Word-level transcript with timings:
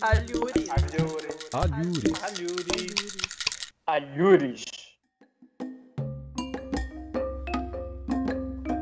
Alhures. 0.00 0.68
Alhures. 0.70 1.48
Alhures. 1.52 2.22
Alhures. 2.22 3.18
Alhures. 3.86 4.64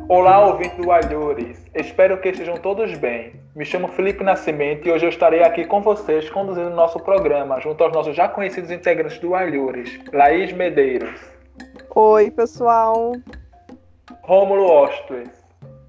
Olá, 0.09 0.47
ouvintes 0.47 0.77
do 0.77 0.93
Alhures. 0.93 1.65
Espero 1.75 2.21
que 2.21 2.29
estejam 2.29 2.57
todos 2.59 2.97
bem. 2.99 3.41
Me 3.55 3.65
chamo 3.65 3.89
Felipe 3.89 4.23
Nascimento 4.23 4.87
e 4.87 4.93
hoje 4.93 5.07
eu 5.07 5.11
estarei 5.11 5.43
aqui 5.43 5.65
com 5.65 5.81
vocês 5.81 6.29
conduzindo 6.29 6.71
nosso 6.71 7.01
programa 7.01 7.61
junto 7.61 7.83
aos 7.83 7.93
nossos 7.93 8.15
já 8.15 8.29
conhecidos 8.29 8.71
integrantes 8.71 9.19
do 9.19 9.35
Alhures, 9.35 9.99
Laís 10.13 10.53
Medeiros. 10.53 11.19
Oi, 11.95 12.31
pessoal. 12.31 13.13
Rômulo 14.23 14.71
Ostres. 14.71 15.31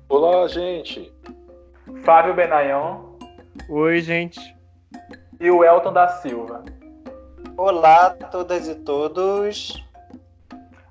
Olá, 0.08 0.48
gente. 0.48 1.12
Flávio 2.04 2.34
Benayon. 2.34 3.18
Oi, 3.70 4.00
gente. 4.00 4.57
E 5.40 5.52
o 5.52 5.64
Elton 5.64 5.94
da 5.94 6.08
Silva. 6.08 6.64
Olá 7.56 8.08
a 8.08 8.10
todas 8.12 8.68
e 8.68 8.76
todos. 8.76 9.84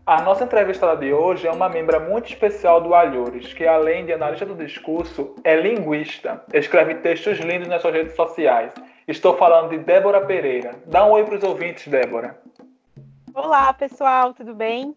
A 0.05 0.23
nossa 0.23 0.45
entrevistada 0.45 0.97
de 0.97 1.13
hoje 1.13 1.49
é 1.49 1.51
uma 1.51 1.69
membra 1.69 1.99
muito 1.99 2.29
especial 2.29 2.81
do 2.81 2.95
Alhures, 2.95 3.53
que 3.53 3.67
além 3.67 4.07
de 4.07 4.13
analista 4.13 4.47
do 4.47 4.55
discurso, 4.55 5.35
é 5.43 5.57
linguista. 5.57 6.45
Escreve 6.53 6.97
textos 6.97 7.39
lindos 7.39 7.69
nas 7.69 7.83
suas 7.83 7.95
redes 7.95 8.15
sociais. 8.15 8.73
Estou 9.09 9.37
falando 9.37 9.71
de 9.71 9.79
Débora 9.79 10.25
Pereira. 10.25 10.77
Dá 10.87 11.05
um 11.05 11.11
oi 11.11 11.25
para 11.25 11.37
os 11.37 11.43
ouvintes, 11.43 11.89
Débora. 11.89 12.39
Olá, 13.35 13.73
pessoal, 13.73 14.33
tudo 14.33 14.55
bem? 14.55 14.97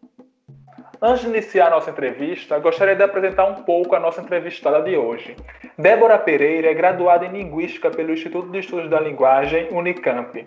Antes 1.01 1.21
de 1.21 1.29
iniciar 1.29 1.67
a 1.67 1.71
nossa 1.71 1.89
entrevista, 1.89 2.59
gostaria 2.59 2.95
de 2.95 3.03
apresentar 3.03 3.45
um 3.45 3.63
pouco 3.63 3.95
a 3.95 3.99
nossa 3.99 4.21
entrevistada 4.21 4.81
de 4.81 4.97
hoje. 4.97 5.35
Débora 5.79 6.17
Pereira 6.17 6.69
é 6.69 6.73
graduada 6.73 7.25
em 7.25 7.31
Linguística 7.31 7.89
pelo 7.89 8.11
Instituto 8.11 8.51
de 8.51 8.59
Estudos 8.59 8.89
da 8.89 8.99
Linguagem, 8.99 9.69
Unicamp, 9.71 10.43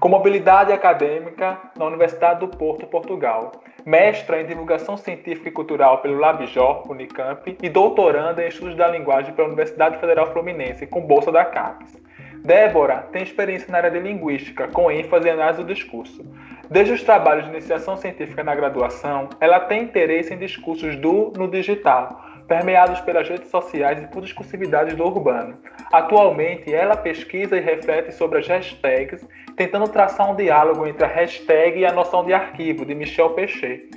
com 0.00 0.08
mobilidade 0.08 0.72
acadêmica 0.72 1.58
na 1.76 1.84
Universidade 1.84 2.40
do 2.40 2.48
Porto, 2.48 2.86
Portugal. 2.86 3.52
Mestra 3.84 4.40
em 4.40 4.46
Divulgação 4.46 4.96
Científica 4.96 5.50
e 5.50 5.52
Cultural 5.52 5.98
pelo 5.98 6.18
Labjor, 6.18 6.90
Unicamp, 6.90 7.58
e 7.62 7.68
doutoranda 7.68 8.42
em 8.42 8.48
Estudos 8.48 8.74
da 8.74 8.88
Linguagem 8.88 9.34
pela 9.34 9.48
Universidade 9.48 9.98
Federal 9.98 10.32
Fluminense, 10.32 10.86
com 10.86 11.02
bolsa 11.02 11.30
da 11.30 11.44
CAPES. 11.44 12.00
Débora 12.42 13.06
tem 13.12 13.22
experiência 13.22 13.70
na 13.70 13.76
área 13.76 13.90
de 13.90 14.00
linguística, 14.00 14.66
com 14.68 14.90
ênfase 14.90 15.28
em 15.28 15.32
análise 15.32 15.62
do 15.62 15.74
discurso. 15.74 16.24
Desde 16.70 16.94
os 16.94 17.02
trabalhos 17.02 17.44
de 17.44 17.50
iniciação 17.50 17.98
científica 17.98 18.42
na 18.42 18.54
graduação, 18.54 19.28
ela 19.40 19.60
tem 19.60 19.82
interesse 19.82 20.32
em 20.32 20.38
discursos 20.38 20.96
do 20.96 21.34
no 21.36 21.48
digital, 21.48 22.29
permeados 22.50 23.00
pelas 23.02 23.28
redes 23.28 23.48
sociais 23.48 24.02
e 24.02 24.08
por 24.08 24.22
discursividades 24.22 24.96
do 24.96 25.04
urbano. 25.04 25.56
Atualmente, 25.92 26.74
ela 26.74 26.96
pesquisa 26.96 27.56
e 27.56 27.60
reflete 27.60 28.10
sobre 28.10 28.40
as 28.40 28.48
hashtags, 28.48 29.24
tentando 29.54 29.88
traçar 29.88 30.28
um 30.28 30.34
diálogo 30.34 30.84
entre 30.84 31.04
a 31.04 31.06
hashtag 31.06 31.78
e 31.78 31.86
a 31.86 31.92
noção 31.92 32.24
de 32.24 32.32
arquivo, 32.32 32.84
de 32.84 32.92
Michel 32.92 33.30
Pechet. 33.34 33.88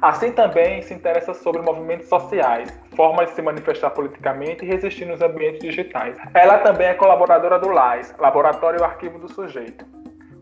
Assim 0.00 0.32
também 0.32 0.80
se 0.80 0.94
interessa 0.94 1.34
sobre 1.34 1.60
movimentos 1.60 2.08
sociais, 2.08 2.72
formas 2.96 3.28
de 3.28 3.34
se 3.34 3.42
manifestar 3.42 3.90
politicamente 3.90 4.64
e 4.64 4.68
resistir 4.68 5.04
nos 5.04 5.20
ambientes 5.20 5.60
digitais. 5.60 6.16
Ela 6.32 6.58
também 6.60 6.86
é 6.86 6.94
colaboradora 6.94 7.58
do 7.58 7.68
LAIS, 7.68 8.14
Laboratório 8.18 8.82
Arquivo 8.82 9.18
do 9.18 9.30
Sujeito. 9.30 9.84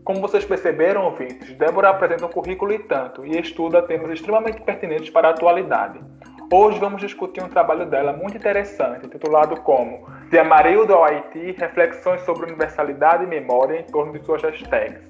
Como 0.05 0.21
vocês 0.21 0.45
perceberam, 0.45 1.03
ouvintes, 1.03 1.53
Débora 1.55 1.89
apresenta 1.89 2.27
um 2.27 2.29
currículo 2.29 2.71
e 2.71 2.79
tanto 2.79 3.25
e 3.25 3.37
estuda 3.37 3.81
temas 3.81 4.09
extremamente 4.11 4.61
pertinentes 4.61 5.09
para 5.09 5.27
a 5.27 5.31
atualidade. 5.31 5.99
Hoje 6.49 6.79
vamos 6.79 7.01
discutir 7.01 7.43
um 7.43 7.49
trabalho 7.49 7.85
dela 7.85 8.13
muito 8.13 8.37
interessante, 8.37 9.09
titulado 9.09 9.59
como 9.63 10.07
De 10.29 10.39
Amarildo 10.39 10.93
ao 10.93 11.03
Haiti, 11.03 11.51
Reflexões 11.51 12.21
sobre 12.21 12.45
Universalidade 12.45 13.25
e 13.25 13.27
Memória 13.27 13.81
em 13.81 13.83
torno 13.83 14.13
de 14.13 14.25
suas 14.25 14.41
hashtags. 14.41 15.01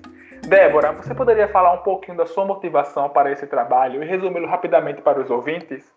Débora, 0.48 0.94
você 0.94 1.14
poderia 1.14 1.48
falar 1.48 1.74
um 1.74 1.84
pouquinho 1.84 2.18
da 2.18 2.26
sua 2.26 2.44
motivação 2.44 3.08
para 3.10 3.32
esse 3.32 3.46
trabalho 3.46 4.02
e 4.02 4.08
resumi-lo 4.08 4.48
rapidamente 4.48 5.00
para 5.00 5.22
os 5.22 5.30
ouvintes? 5.30 5.94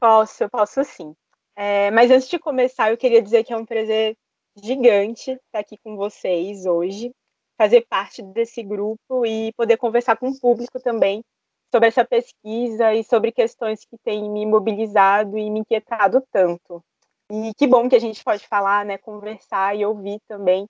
Posso, 0.00 0.48
posso 0.48 0.82
sim. 0.82 1.14
É, 1.54 1.90
mas 1.90 2.10
antes 2.10 2.30
de 2.30 2.38
começar, 2.38 2.90
eu 2.90 2.96
queria 2.96 3.20
dizer 3.20 3.44
que 3.44 3.52
é 3.52 3.56
um 3.58 3.66
prazer 3.66 4.16
gigante 4.56 5.32
estar 5.32 5.58
aqui 5.58 5.76
com 5.84 5.96
vocês 5.96 6.64
hoje, 6.64 7.12
fazer 7.58 7.84
parte 7.90 8.22
desse 8.22 8.62
grupo 8.62 9.26
e 9.26 9.52
poder 9.52 9.76
conversar 9.76 10.16
com 10.16 10.30
o 10.30 10.40
público 10.40 10.80
também 10.80 11.22
sobre 11.70 11.88
essa 11.88 12.04
pesquisa 12.04 12.94
e 12.94 13.04
sobre 13.04 13.32
questões 13.32 13.84
que 13.84 13.96
têm 13.98 14.28
me 14.28 14.44
mobilizado 14.46 15.38
e 15.38 15.50
me 15.50 15.60
inquietado 15.60 16.22
tanto. 16.32 16.82
E 17.30 17.54
que 17.54 17.66
bom 17.66 17.88
que 17.88 17.96
a 17.96 18.00
gente 18.00 18.24
pode 18.24 18.46
falar, 18.46 18.84
né, 18.84 18.98
conversar 18.98 19.76
e 19.76 19.84
ouvir 19.84 20.20
também 20.26 20.66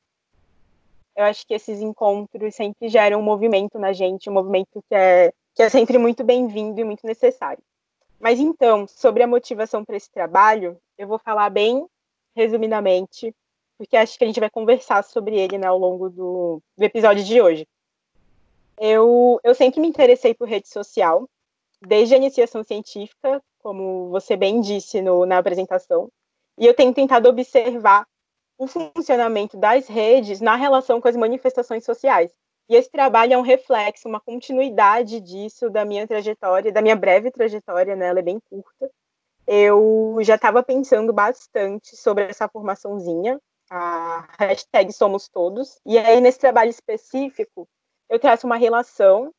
eu 1.20 1.24
acho 1.24 1.46
que 1.46 1.54
esses 1.54 1.80
encontros 1.80 2.54
sempre 2.54 2.88
geram 2.88 3.20
um 3.20 3.22
movimento 3.22 3.78
na 3.78 3.92
gente, 3.92 4.30
um 4.30 4.32
movimento 4.32 4.82
que 4.88 4.94
é, 4.94 5.32
que 5.54 5.62
é 5.62 5.68
sempre 5.68 5.98
muito 5.98 6.24
bem-vindo 6.24 6.80
e 6.80 6.84
muito 6.84 7.06
necessário. 7.06 7.62
Mas 8.18 8.38
então, 8.38 8.86
sobre 8.86 9.22
a 9.22 9.26
motivação 9.26 9.84
para 9.84 9.96
esse 9.96 10.10
trabalho, 10.10 10.78
eu 10.96 11.06
vou 11.06 11.18
falar 11.18 11.50
bem 11.50 11.86
resumidamente, 12.34 13.34
porque 13.76 13.96
acho 13.96 14.16
que 14.16 14.24
a 14.24 14.26
gente 14.26 14.40
vai 14.40 14.50
conversar 14.50 15.02
sobre 15.04 15.38
ele 15.38 15.58
né, 15.58 15.66
ao 15.66 15.78
longo 15.78 16.08
do, 16.08 16.62
do 16.76 16.84
episódio 16.84 17.24
de 17.24 17.40
hoje. 17.40 17.66
Eu, 18.80 19.38
eu 19.44 19.54
sempre 19.54 19.78
me 19.78 19.86
interessei 19.86 20.32
por 20.32 20.48
rede 20.48 20.66
social, 20.68 21.28
desde 21.82 22.14
a 22.14 22.16
iniciação 22.16 22.64
científica, 22.64 23.42
como 23.62 24.08
você 24.08 24.36
bem 24.36 24.62
disse 24.62 25.02
no, 25.02 25.26
na 25.26 25.36
apresentação, 25.36 26.10
e 26.58 26.66
eu 26.66 26.72
tenho 26.72 26.94
tentado 26.94 27.28
observar 27.28 28.06
o 28.58 28.66
funcionamento 28.66 29.58
das 29.58 29.86
redes 29.86 30.40
na 30.40 30.56
relação 30.56 30.98
com 30.98 31.08
as 31.08 31.16
manifestações 31.16 31.84
sociais. 31.84 32.32
E 32.70 32.76
esse 32.76 32.90
trabalho 32.90 33.34
é 33.34 33.38
um 33.38 33.42
reflexo, 33.42 34.08
uma 34.08 34.20
continuidade 34.20 35.20
disso 35.20 35.68
da 35.68 35.84
minha 35.84 36.06
trajetória, 36.06 36.72
da 36.72 36.80
minha 36.80 36.96
breve 36.96 37.30
trajetória, 37.30 37.96
né? 37.96 38.06
Ela 38.06 38.20
é 38.20 38.22
bem 38.22 38.38
curta. 38.48 38.90
Eu 39.46 40.16
já 40.20 40.36
estava 40.36 40.62
pensando 40.62 41.12
bastante 41.12 41.96
sobre 41.96 42.24
essa 42.24 42.48
formaçãozinha, 42.48 43.40
a 43.70 44.28
hashtag 44.38 44.92
Somos 44.92 45.28
Todos. 45.28 45.80
E 45.84 45.98
aí, 45.98 46.20
nesse 46.20 46.38
trabalho 46.38 46.70
específico, 46.70 47.68
eu 48.10 48.18
traço 48.18 48.46
uma 48.46 48.56
relação 48.56 49.32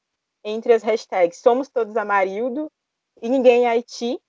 entre 0.43 0.73
as 0.73 0.81
hashtags 0.81 1.39
Somos 1.39 1.69
Todos 1.69 1.95
Amarildo 1.95 2.71
e 3.21 3.29
Ninguém 3.29 3.65
é 3.65 3.69
Haiti, 3.69 4.19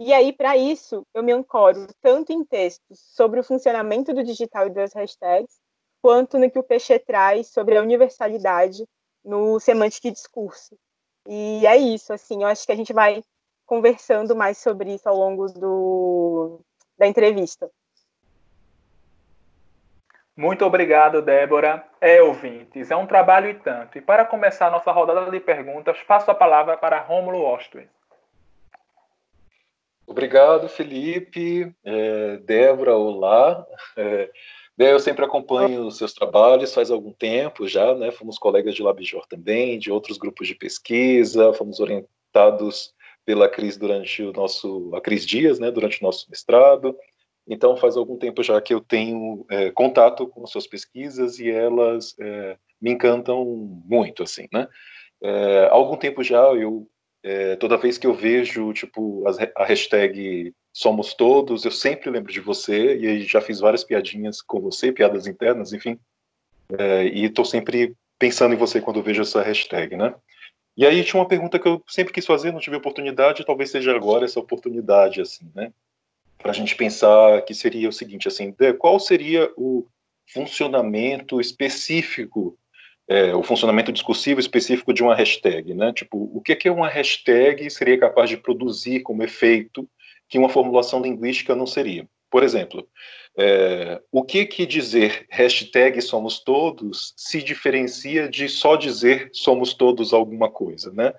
e 0.00 0.12
aí, 0.12 0.32
para 0.32 0.56
isso, 0.56 1.06
eu 1.14 1.22
me 1.22 1.32
ancoro 1.32 1.86
tanto 2.02 2.32
em 2.32 2.44
textos 2.44 2.98
sobre 2.98 3.38
o 3.38 3.44
funcionamento 3.44 4.12
do 4.12 4.24
digital 4.24 4.66
e 4.66 4.70
das 4.70 4.92
hashtags, 4.92 5.60
quanto 6.02 6.36
no 6.36 6.50
que 6.50 6.58
o 6.58 6.64
Peixe 6.64 6.98
traz 6.98 7.48
sobre 7.48 7.78
a 7.78 7.82
universalidade 7.82 8.84
no 9.24 9.60
semântica 9.60 10.08
e 10.08 10.12
discurso. 10.12 10.76
E 11.28 11.64
é 11.64 11.76
isso, 11.76 12.12
assim, 12.12 12.42
eu 12.42 12.48
acho 12.48 12.66
que 12.66 12.72
a 12.72 12.76
gente 12.76 12.92
vai 12.92 13.22
conversando 13.64 14.34
mais 14.34 14.58
sobre 14.58 14.94
isso 14.94 15.08
ao 15.08 15.16
longo 15.16 15.46
do, 15.46 16.60
da 16.98 17.06
entrevista. 17.06 17.70
Muito 20.36 20.64
obrigado, 20.64 21.22
Débora. 21.22 21.84
É, 22.00 22.20
ouvintes, 22.20 22.90
é 22.90 22.96
um 22.96 23.06
trabalho 23.06 23.48
e 23.48 23.54
tanto. 23.54 23.96
E 23.96 24.00
para 24.00 24.24
começar 24.24 24.70
nossa 24.70 24.90
rodada 24.90 25.30
de 25.30 25.38
perguntas, 25.38 25.96
passo 26.02 26.30
a 26.30 26.34
palavra 26.34 26.76
para 26.76 27.00
Rômulo 27.00 27.40
Ostwin. 27.44 27.86
Obrigado, 30.06 30.68
Felipe. 30.68 31.72
É, 31.84 32.36
Débora, 32.38 32.96
olá. 32.96 33.64
É, 33.96 34.30
eu 34.76 34.98
sempre 34.98 35.24
acompanho 35.24 35.86
os 35.86 35.98
seus 35.98 36.12
trabalhos 36.12 36.74
faz 36.74 36.90
algum 36.90 37.12
tempo 37.12 37.66
já, 37.68 37.94
né? 37.94 38.10
Fomos 38.10 38.36
colegas 38.36 38.74
de 38.74 38.82
Labjor 38.82 39.24
também, 39.28 39.78
de 39.78 39.90
outros 39.90 40.18
grupos 40.18 40.48
de 40.48 40.54
pesquisa, 40.56 41.52
fomos 41.54 41.78
orientados 41.78 42.92
pela 43.24 43.48
Cris 43.48 43.76
durante 43.76 44.22
o 44.22 44.32
nosso, 44.32 44.90
a 44.94 45.00
Cris 45.00 45.24
Dias, 45.24 45.60
né? 45.60 45.70
Durante 45.70 46.00
o 46.00 46.04
nosso 46.04 46.28
mestrado. 46.28 46.96
Então, 47.46 47.76
faz 47.76 47.96
algum 47.96 48.16
tempo 48.16 48.42
já 48.42 48.60
que 48.60 48.72
eu 48.72 48.80
tenho 48.80 49.44
é, 49.50 49.70
contato 49.70 50.26
com 50.26 50.46
suas 50.46 50.66
pesquisas 50.66 51.38
e 51.38 51.50
elas 51.50 52.14
é, 52.18 52.56
me 52.80 52.90
encantam 52.92 53.44
muito, 53.44 54.22
assim, 54.22 54.48
né? 54.52 54.66
É, 55.22 55.66
há 55.66 55.72
algum 55.72 55.96
tempo 55.96 56.22
já 56.22 56.40
eu 56.54 56.88
é, 57.24 57.56
toda 57.56 57.78
vez 57.78 57.96
que 57.96 58.06
eu 58.06 58.12
vejo, 58.12 58.70
tipo, 58.74 59.24
a 59.56 59.64
hashtag 59.64 60.52
Somos 60.74 61.14
Todos, 61.14 61.64
eu 61.64 61.70
sempre 61.70 62.10
lembro 62.10 62.30
de 62.30 62.38
você, 62.38 62.96
e 62.96 63.22
já 63.22 63.40
fiz 63.40 63.60
várias 63.60 63.82
piadinhas 63.82 64.42
com 64.42 64.60
você, 64.60 64.92
piadas 64.92 65.26
internas, 65.26 65.72
enfim. 65.72 65.98
É, 66.78 67.06
e 67.06 67.24
estou 67.24 67.44
sempre 67.44 67.96
pensando 68.18 68.54
em 68.54 68.58
você 68.58 68.78
quando 68.78 69.02
vejo 69.02 69.22
essa 69.22 69.42
hashtag, 69.42 69.96
né? 69.96 70.14
E 70.76 70.84
aí 70.84 71.02
tinha 71.02 71.18
uma 71.18 71.28
pergunta 71.28 71.58
que 71.58 71.66
eu 71.66 71.82
sempre 71.88 72.12
quis 72.12 72.26
fazer, 72.26 72.52
não 72.52 72.60
tive 72.60 72.76
oportunidade, 72.76 73.46
talvez 73.46 73.70
seja 73.70 73.94
agora 73.96 74.26
essa 74.26 74.40
oportunidade, 74.40 75.22
assim, 75.22 75.50
né? 75.54 75.72
Para 76.44 76.52
a 76.52 76.54
gente 76.54 76.76
pensar 76.76 77.40
que 77.46 77.54
seria 77.54 77.88
o 77.88 77.92
seguinte, 77.92 78.28
assim, 78.28 78.54
qual 78.78 79.00
seria 79.00 79.50
o 79.56 79.86
funcionamento 80.30 81.40
específico 81.40 82.58
é, 83.08 83.34
o 83.34 83.42
funcionamento 83.42 83.90
discursivo 83.90 84.40
específico 84.40 84.92
de 84.92 85.02
uma 85.02 85.14
hashtag, 85.14 85.72
né? 85.74 85.90
Tipo, 85.94 86.30
o 86.34 86.42
que, 86.42 86.54
que 86.54 86.68
uma 86.68 86.86
hashtag 86.88 87.70
seria 87.70 87.98
capaz 87.98 88.28
de 88.28 88.36
produzir 88.36 89.00
como 89.00 89.22
efeito 89.22 89.88
que 90.28 90.38
uma 90.38 90.50
formulação 90.50 91.00
linguística 91.00 91.54
não 91.54 91.66
seria? 91.66 92.06
Por 92.30 92.42
exemplo, 92.42 92.86
É, 93.36 94.00
o 94.12 94.22
que 94.22 94.44
que 94.46 94.64
dizer 94.64 95.26
hashtag 95.30 96.00
somos 96.02 96.38
todos 96.38 97.14
se 97.16 97.42
diferencia 97.42 98.28
de 98.28 98.48
só 98.48 98.76
dizer 98.76 99.28
somos 99.32 99.74
todos 99.74 100.12
alguma 100.12 100.48
coisa, 100.50 100.92
né? 100.92 101.12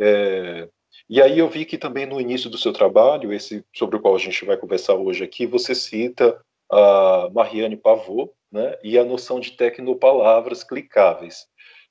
É, 0.00 0.68
e 1.08 1.20
aí 1.20 1.38
eu 1.38 1.48
vi 1.48 1.64
que 1.64 1.78
também 1.78 2.06
no 2.06 2.20
início 2.20 2.48
do 2.48 2.58
seu 2.58 2.72
trabalho, 2.72 3.32
esse 3.32 3.64
sobre 3.74 3.96
o 3.96 4.00
qual 4.00 4.14
a 4.14 4.18
gente 4.18 4.44
vai 4.44 4.56
conversar 4.56 4.94
hoje 4.94 5.24
aqui, 5.24 5.46
você 5.46 5.74
cita 5.74 6.40
a 6.70 7.30
Mariane 7.32 7.76
Pavot, 7.76 8.30
né, 8.50 8.76
e 8.82 8.98
a 8.98 9.04
noção 9.04 9.40
de 9.40 9.52
tecnopalavras 9.52 10.64
clicáveis. 10.64 11.46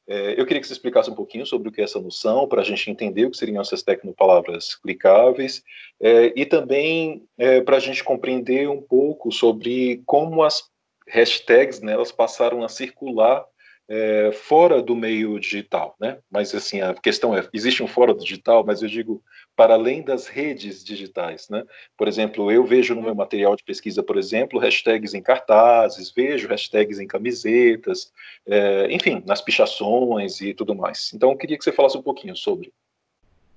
É, 0.10 0.40
eu 0.40 0.46
queria 0.46 0.62
que 0.62 0.68
você 0.68 0.74
explicasse 0.74 1.10
um 1.10 1.16
pouquinho 1.16 1.46
sobre 1.46 1.68
o 1.68 1.72
que 1.72 1.82
é 1.82 1.84
essa 1.84 2.00
noção, 2.00 2.48
para 2.48 2.62
a 2.62 2.64
gente 2.64 2.90
entender 2.90 3.26
o 3.26 3.32
que 3.32 3.38
seriam 3.38 3.62
essas 3.62 3.84
tecnopalavras 3.84 4.76
clicáveis, 4.76 5.62
é, 6.02 6.34
e 6.36 6.46
também 6.46 7.26
é, 7.38 7.62
para 7.62 7.76
a 7.78 7.80
gente 7.80 8.04
compreender 8.04 8.70
um 8.70 8.82
pouco 8.82 9.32
sobre 9.32 10.02
como 10.06 10.44
as 10.44 10.64
hashtags 11.10 11.82
né, 11.82 11.94
elas 11.94 12.12
passaram 12.12 12.64
a 12.64 12.70
circular 12.70 13.46
é, 13.90 14.32
fora 14.34 14.82
do 14.82 14.96
meio 14.96 15.40
digital, 15.40 15.96
né? 16.00 16.20
Mas 16.30 16.54
assim 16.54 16.82
a 16.82 16.94
questão 16.94 17.36
é 17.36 17.48
existe 17.54 17.82
um 17.82 17.88
fora 17.88 18.14
do 18.14 18.24
digital, 18.24 18.66
mas 18.66 18.82
eu 18.82 18.90
digo 18.90 19.24
para 19.56 19.74
além 19.74 20.04
das 20.04 20.28
redes 20.28 20.84
digitais, 20.84 21.48
né? 21.50 21.64
Por 21.98 22.08
exemplo, 22.08 22.52
eu 22.52 22.66
vejo 22.66 22.94
no 22.94 23.02
meu 23.02 23.16
material 23.16 23.56
de 23.56 23.64
pesquisa, 23.64 24.04
por 24.04 24.18
exemplo, 24.18 24.60
hashtags 24.60 25.14
em 25.14 25.22
cartazes, 25.22 26.12
vejo 26.12 26.48
hashtags 26.48 27.00
em 27.00 27.08
camisetas, 27.08 28.12
é, 28.46 28.88
enfim, 28.92 29.24
nas 29.26 29.42
pichações 29.42 30.42
e 30.42 30.54
tudo 30.54 30.76
mais. 30.76 31.12
Então, 31.14 31.32
eu 31.32 31.38
queria 31.38 31.58
que 31.58 31.64
você 31.64 31.72
falasse 31.72 31.98
um 31.98 32.04
pouquinho 32.04 32.36
sobre 32.36 32.72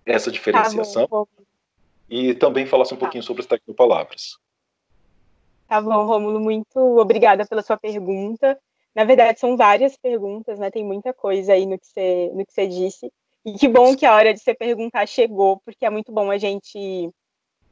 essa 0.07 0.31
diferenciação 0.31 1.03
tá 1.03 1.09
bom, 1.11 1.27
e 2.09 2.35
também 2.35 2.67
falasse 2.67 2.95
um 2.95 2.97
tá. 2.97 3.01
pouquinho 3.01 3.23
sobre 3.23 3.43
as 3.43 3.47
tecnopalavras. 3.47 4.39
Tá 5.69 5.81
bom, 5.81 6.05
Rômulo, 6.05 6.41
muito 6.41 6.79
obrigada 6.99 7.47
pela 7.47 7.63
sua 7.63 7.77
pergunta. 7.77 8.59
Na 8.95 9.05
verdade, 9.05 9.39
são 9.39 9.57
várias 9.57 9.97
perguntas, 9.97 10.59
né? 10.59 10.71
Tem 10.71 10.85
muita 10.85 11.13
coisa 11.13 11.53
aí 11.53 11.67
no 11.67 11.79
que 11.79 11.87
você, 11.87 12.31
no 12.35 12.45
que 12.45 12.53
você 12.53 12.67
disse. 12.67 13.13
E 13.45 13.55
que 13.55 13.69
bom 13.69 13.97
que 13.97 14.05
a 14.05 14.15
hora 14.15 14.35
de 14.35 14.41
você 14.41 14.55
perguntar 14.55 15.07
chegou, 15.07 15.61
porque 15.65 15.87
é 15.87 15.91
muito 15.91 16.13
bom 16.13 16.31
a 16.31 16.39
gente 16.39 17.11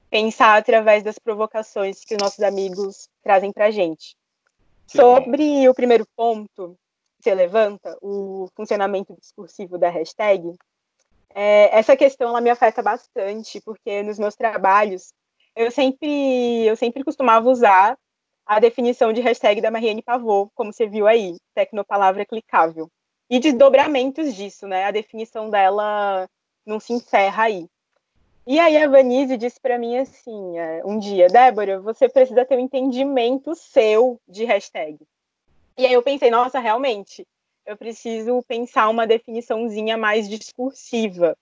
pensar 0.08 0.56
através 0.56 1.02
das 1.02 1.18
provocações 1.18 2.04
que 2.04 2.14
os 2.14 2.22
nossos 2.22 2.40
amigos 2.40 3.08
trazem 3.22 3.52
para 3.52 3.66
a 3.66 3.70
gente. 3.70 4.16
Sobre 4.86 5.68
o 5.68 5.74
primeiro 5.74 6.06
ponto 6.16 6.78
que 7.18 7.24
você 7.24 7.34
levanta, 7.34 7.98
o 8.00 8.48
funcionamento 8.54 9.14
discursivo 9.20 9.76
da 9.76 9.90
hashtag, 9.90 10.54
é, 11.34 11.76
essa 11.76 11.96
questão 11.96 12.30
ela 12.30 12.40
me 12.40 12.48
afeta 12.48 12.82
bastante, 12.82 13.60
porque 13.60 14.02
nos 14.02 14.18
meus 14.18 14.34
trabalhos 14.34 15.12
eu 15.54 15.70
sempre, 15.70 16.64
eu 16.64 16.76
sempre 16.76 17.04
costumava 17.04 17.50
usar 17.50 17.98
a 18.48 18.58
definição 18.58 19.12
de 19.12 19.20
hashtag 19.20 19.60
da 19.60 19.70
Mariane 19.70 20.00
Pavot, 20.00 20.50
como 20.54 20.72
você 20.72 20.86
viu 20.86 21.06
aí, 21.06 21.36
tecnopalavra 21.54 22.24
clicável. 22.24 22.90
E 23.28 23.38
desdobramentos 23.38 24.34
disso, 24.34 24.66
né? 24.66 24.84
A 24.84 24.90
definição 24.90 25.50
dela 25.50 26.26
não 26.64 26.80
se 26.80 26.94
encerra 26.94 27.44
aí. 27.44 27.68
E 28.46 28.58
aí 28.58 28.78
a 28.78 28.88
Vanise 28.88 29.36
disse 29.36 29.60
para 29.60 29.78
mim 29.78 29.98
assim, 29.98 30.58
é, 30.58 30.80
um 30.82 30.98
dia, 30.98 31.28
Débora, 31.28 31.78
você 31.78 32.08
precisa 32.08 32.46
ter 32.46 32.56
um 32.56 32.60
entendimento 32.60 33.54
seu 33.54 34.18
de 34.26 34.46
hashtag. 34.46 34.98
E 35.76 35.84
aí 35.84 35.92
eu 35.92 36.02
pensei, 36.02 36.30
nossa, 36.30 36.58
realmente, 36.58 37.26
eu 37.66 37.76
preciso 37.76 38.42
pensar 38.48 38.88
uma 38.88 39.06
definiçãozinha 39.06 39.98
mais 39.98 40.26
discursiva. 40.26 41.36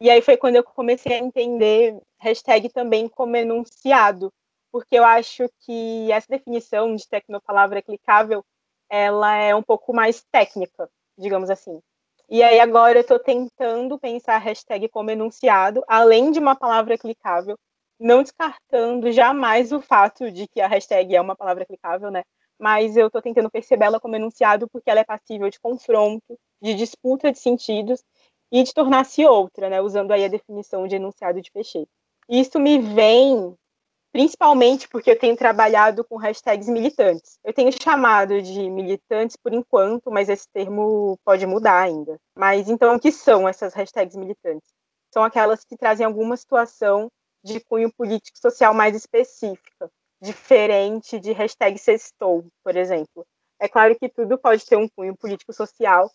E 0.00 0.10
aí 0.10 0.20
foi 0.20 0.36
quando 0.36 0.56
eu 0.56 0.64
comecei 0.64 1.12
a 1.12 1.18
entender 1.18 1.96
hashtag 2.18 2.68
também 2.68 3.08
como 3.08 3.36
enunciado, 3.36 4.32
porque 4.78 4.96
eu 4.96 5.04
acho 5.04 5.50
que 5.58 6.12
essa 6.12 6.28
definição 6.28 6.94
de 6.94 7.08
tecnopalavra 7.08 7.82
clicável, 7.82 8.44
ela 8.88 9.34
é 9.34 9.52
um 9.52 9.62
pouco 9.62 9.92
mais 9.92 10.24
técnica, 10.30 10.88
digamos 11.18 11.50
assim. 11.50 11.80
E 12.28 12.44
aí 12.44 12.60
agora 12.60 12.98
eu 12.98 13.00
estou 13.00 13.18
tentando 13.18 13.98
pensar 13.98 14.36
a 14.36 14.38
hashtag 14.38 14.88
como 14.88 15.10
enunciado, 15.10 15.82
além 15.88 16.30
de 16.30 16.38
uma 16.38 16.54
palavra 16.54 16.96
clicável, 16.96 17.58
não 17.98 18.22
descartando 18.22 19.10
jamais 19.10 19.72
o 19.72 19.80
fato 19.80 20.30
de 20.30 20.46
que 20.46 20.60
a 20.60 20.68
hashtag 20.68 21.16
é 21.16 21.20
uma 21.20 21.34
palavra 21.34 21.66
clicável, 21.66 22.08
né? 22.08 22.22
Mas 22.56 22.96
eu 22.96 23.08
estou 23.08 23.20
tentando 23.20 23.50
percebê-la 23.50 23.98
como 23.98 24.14
enunciado 24.14 24.68
porque 24.68 24.88
ela 24.88 25.00
é 25.00 25.04
passível 25.04 25.50
de 25.50 25.58
confronto, 25.58 26.38
de 26.62 26.72
disputa 26.74 27.32
de 27.32 27.40
sentidos 27.40 28.04
e 28.52 28.62
de 28.62 28.72
tornar-se 28.72 29.26
outra, 29.26 29.68
né? 29.68 29.80
Usando 29.80 30.12
aí 30.12 30.24
a 30.24 30.28
definição 30.28 30.86
de 30.86 30.94
enunciado 30.94 31.40
de 31.40 31.50
Peixet. 31.50 31.88
Isso 32.28 32.60
me 32.60 32.78
vem 32.78 33.56
principalmente 34.12 34.88
porque 34.88 35.10
eu 35.10 35.18
tenho 35.18 35.36
trabalhado 35.36 36.04
com 36.04 36.16
hashtags 36.16 36.68
militantes. 36.68 37.38
Eu 37.44 37.52
tenho 37.52 37.70
chamado 37.72 38.40
de 38.40 38.70
militantes 38.70 39.36
por 39.36 39.52
enquanto, 39.52 40.10
mas 40.10 40.28
esse 40.28 40.48
termo 40.52 41.18
pode 41.24 41.46
mudar 41.46 41.80
ainda. 41.80 42.18
Mas 42.36 42.68
então, 42.68 42.94
o 42.94 43.00
que 43.00 43.12
são 43.12 43.48
essas 43.48 43.74
hashtags 43.74 44.16
militantes? 44.16 44.70
São 45.12 45.24
aquelas 45.24 45.64
que 45.64 45.76
trazem 45.76 46.06
alguma 46.06 46.36
situação 46.36 47.10
de 47.42 47.60
cunho 47.60 47.92
político-social 47.92 48.74
mais 48.74 48.94
específica, 48.94 49.90
diferente 50.20 51.18
de 51.18 51.32
hashtag 51.32 51.78
sextou, 51.78 52.46
por 52.64 52.76
exemplo. 52.76 53.26
É 53.60 53.68
claro 53.68 53.96
que 53.98 54.08
tudo 54.08 54.38
pode 54.38 54.64
ter 54.64 54.76
um 54.76 54.88
cunho 54.88 55.16
político-social, 55.16 56.10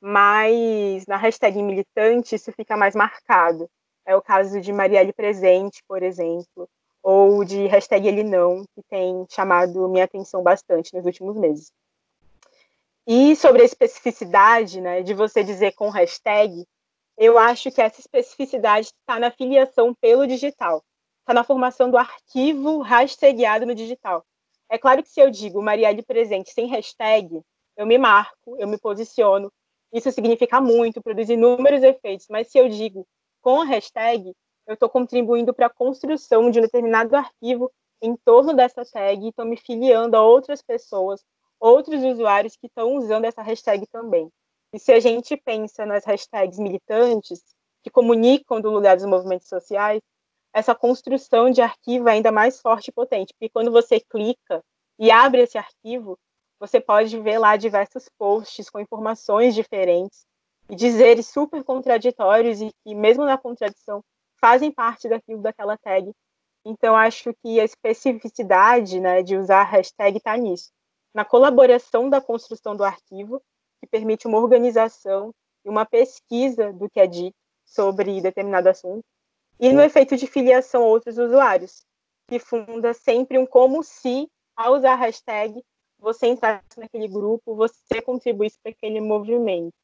mas 0.00 1.06
na 1.06 1.16
hashtag 1.16 1.62
militante 1.62 2.34
isso 2.34 2.52
fica 2.52 2.76
mais 2.76 2.94
marcado. 2.94 3.68
É 4.06 4.16
o 4.16 4.22
caso 4.22 4.60
de 4.60 4.72
Marielle 4.72 5.12
Presente, 5.12 5.82
por 5.86 6.02
exemplo, 6.02 6.68
ou 7.10 7.42
de 7.42 7.66
hashtag 7.68 8.06
ele 8.06 8.22
não, 8.22 8.66
que 8.74 8.82
tem 8.82 9.24
chamado 9.30 9.88
minha 9.88 10.04
atenção 10.04 10.42
bastante 10.42 10.94
nos 10.94 11.06
últimos 11.06 11.38
meses. 11.38 11.72
E 13.06 13.34
sobre 13.34 13.62
a 13.62 13.64
especificidade, 13.64 14.78
né, 14.78 15.00
de 15.00 15.14
você 15.14 15.42
dizer 15.42 15.72
com 15.72 15.88
hashtag, 15.88 16.66
eu 17.16 17.38
acho 17.38 17.72
que 17.72 17.80
essa 17.80 17.98
especificidade 17.98 18.88
está 18.88 19.18
na 19.18 19.30
filiação 19.30 19.94
pelo 19.94 20.26
digital, 20.26 20.84
está 21.20 21.32
na 21.32 21.42
formação 21.42 21.90
do 21.90 21.96
arquivo 21.96 22.82
hashtagado 22.82 23.64
no 23.64 23.74
digital. 23.74 24.22
É 24.68 24.76
claro 24.76 25.02
que 25.02 25.08
se 25.08 25.18
eu 25.18 25.30
digo 25.30 25.62
Marielle 25.62 26.02
presente 26.02 26.52
sem 26.52 26.66
hashtag, 26.66 27.40
eu 27.74 27.86
me 27.86 27.96
marco, 27.96 28.54
eu 28.58 28.68
me 28.68 28.76
posiciono, 28.76 29.50
isso 29.90 30.12
significa 30.12 30.60
muito, 30.60 31.00
produz 31.00 31.30
inúmeros 31.30 31.82
efeitos, 31.82 32.26
mas 32.28 32.48
se 32.48 32.58
eu 32.58 32.68
digo 32.68 33.06
com 33.40 33.60
hashtag, 33.60 34.34
eu 34.68 34.74
estou 34.74 34.88
contribuindo 34.88 35.54
para 35.54 35.66
a 35.66 35.70
construção 35.70 36.50
de 36.50 36.58
um 36.58 36.62
determinado 36.62 37.16
arquivo 37.16 37.72
em 38.02 38.14
torno 38.14 38.52
dessa 38.54 38.84
tag 38.84 39.24
e 39.24 39.30
estou 39.30 39.46
me 39.46 39.56
filiando 39.56 40.14
a 40.14 40.22
outras 40.22 40.60
pessoas, 40.60 41.24
outros 41.58 42.04
usuários 42.04 42.54
que 42.54 42.66
estão 42.66 42.94
usando 42.94 43.24
essa 43.24 43.42
hashtag 43.42 43.86
também. 43.86 44.30
E 44.72 44.78
se 44.78 44.92
a 44.92 45.00
gente 45.00 45.34
pensa 45.38 45.86
nas 45.86 46.04
hashtags 46.04 46.58
militantes, 46.58 47.42
que 47.82 47.90
comunicam 47.90 48.60
do 48.60 48.70
lugar 48.70 48.94
dos 48.94 49.06
movimentos 49.06 49.48
sociais, 49.48 50.02
essa 50.52 50.74
construção 50.74 51.50
de 51.50 51.62
arquivo 51.62 52.06
é 52.08 52.12
ainda 52.12 52.30
mais 52.30 52.60
forte 52.60 52.88
e 52.88 52.92
potente, 52.92 53.32
porque 53.32 53.48
quando 53.48 53.72
você 53.72 53.98
clica 53.98 54.62
e 54.98 55.10
abre 55.10 55.42
esse 55.42 55.56
arquivo, 55.56 56.18
você 56.60 56.78
pode 56.78 57.18
ver 57.18 57.38
lá 57.38 57.56
diversos 57.56 58.06
posts 58.18 58.68
com 58.68 58.80
informações 58.80 59.54
diferentes 59.54 60.26
e 60.68 60.76
dizeres 60.76 61.26
super 61.26 61.64
contraditórios 61.64 62.60
e 62.60 62.70
que, 62.84 62.94
mesmo 62.94 63.24
na 63.24 63.38
contradição, 63.38 64.04
fazem 64.40 64.70
parte 64.70 65.08
daquilo 65.08 65.42
daquela 65.42 65.76
tag. 65.76 66.12
Então, 66.64 66.96
acho 66.96 67.32
que 67.42 67.60
a 67.60 67.64
especificidade 67.64 69.00
né, 69.00 69.22
de 69.22 69.36
usar 69.36 69.60
a 69.60 69.64
hashtag 69.64 70.18
está 70.18 70.36
nisso. 70.36 70.70
Na 71.14 71.24
colaboração 71.24 72.08
da 72.10 72.20
construção 72.20 72.76
do 72.76 72.84
arquivo, 72.84 73.42
que 73.80 73.86
permite 73.86 74.26
uma 74.26 74.38
organização 74.38 75.32
e 75.64 75.68
uma 75.68 75.86
pesquisa 75.86 76.72
do 76.72 76.90
que 76.90 77.00
é 77.00 77.06
dito 77.06 77.36
sobre 77.64 78.20
determinado 78.20 78.68
assunto, 78.68 79.04
e 79.60 79.72
no 79.72 79.82
efeito 79.82 80.16
de 80.16 80.26
filiação 80.26 80.82
a 80.82 80.86
outros 80.86 81.18
usuários, 81.18 81.84
que 82.28 82.38
funda 82.38 82.92
sempre 82.94 83.38
um 83.38 83.46
como 83.46 83.82
se, 83.82 84.28
ao 84.56 84.74
usar 84.74 84.92
a 84.92 84.96
hashtag, 84.96 85.62
você 85.98 86.28
entrasse 86.28 86.78
naquele 86.78 87.08
grupo, 87.08 87.56
você 87.56 88.00
contribuísse 88.00 88.58
para 88.62 88.70
aquele 88.70 89.00
movimento. 89.00 89.74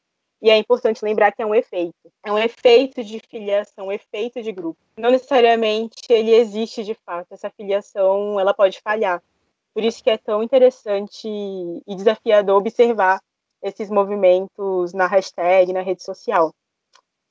E 0.44 0.50
é 0.50 0.58
importante 0.58 1.02
lembrar 1.02 1.32
que 1.32 1.40
é 1.40 1.46
um 1.46 1.54
efeito. 1.54 2.12
É 2.22 2.30
um 2.30 2.36
efeito 2.36 3.02
de 3.02 3.18
filiação, 3.30 3.86
um 3.86 3.92
efeito 3.92 4.42
de 4.42 4.52
grupo. 4.52 4.78
Não 4.94 5.10
necessariamente 5.10 5.94
ele 6.10 6.34
existe 6.34 6.84
de 6.84 6.92
fato. 6.92 7.32
Essa 7.32 7.48
filiação, 7.48 8.38
ela 8.38 8.52
pode 8.52 8.78
falhar. 8.82 9.22
Por 9.72 9.82
isso 9.82 10.04
que 10.04 10.10
é 10.10 10.18
tão 10.18 10.42
interessante 10.42 11.26
e 11.26 11.96
desafiador 11.96 12.58
observar 12.58 13.22
esses 13.62 13.88
movimentos 13.88 14.92
na 14.92 15.06
hashtag, 15.06 15.72
na 15.72 15.80
rede 15.80 16.02
social. 16.02 16.54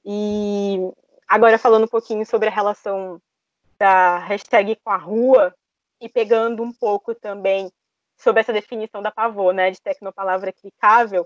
E 0.04 0.80
agora 1.28 1.60
falando 1.60 1.84
um 1.84 1.88
pouquinho 1.88 2.26
sobre 2.26 2.48
a 2.48 2.52
relação 2.52 3.22
da 3.78 4.18
hashtag 4.18 4.76
com 4.84 4.90
a 4.90 4.98
rua 4.98 5.54
e 6.02 6.10
pegando 6.10 6.64
um 6.64 6.74
pouco 6.74 7.14
também 7.14 7.72
sobre 8.18 8.42
essa 8.42 8.52
definição 8.52 9.04
da 9.04 9.12
Pavô, 9.12 9.52
né, 9.52 9.70
de 9.70 9.80
tecnopalavra 9.80 10.52
clicável, 10.52 11.24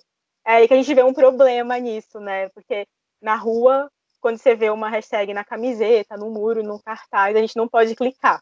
é 0.47 0.55
aí 0.55 0.67
que 0.67 0.73
a 0.73 0.77
gente 0.77 0.93
vê 0.93 1.03
um 1.03 1.13
problema 1.13 1.77
nisso, 1.77 2.21
né? 2.21 2.47
Porque 2.49 2.87
na 3.21 3.35
rua, 3.35 3.91
quando 4.21 4.37
você 4.37 4.55
vê 4.55 4.69
uma 4.69 4.87
hashtag 4.87 5.33
na 5.33 5.43
camiseta, 5.43 6.15
no 6.15 6.29
muro, 6.29 6.63
no 6.63 6.81
cartaz, 6.81 7.35
a 7.35 7.39
gente 7.39 7.57
não 7.57 7.67
pode 7.67 7.93
clicar. 7.95 8.41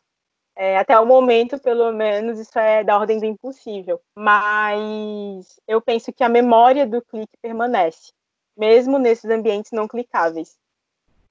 É, 0.56 0.78
até 0.78 0.98
o 1.00 1.06
momento, 1.06 1.60
pelo 1.60 1.92
menos, 1.92 2.40
isso 2.40 2.58
é 2.60 2.84
da 2.84 2.98
ordem 2.98 3.20
do 3.20 3.26
impossível. 3.26 4.00
Mas 4.16 5.60
eu 5.68 5.82
penso 5.82 6.14
que 6.14 6.24
a 6.24 6.30
memória 6.30 6.86
do 6.86 7.02
clique 7.02 7.36
permanece, 7.42 8.14
mesmo 8.56 9.00
nesses 9.00 9.30
ambientes 9.30 9.72
não 9.72 9.88
clicáveis. 9.88 10.56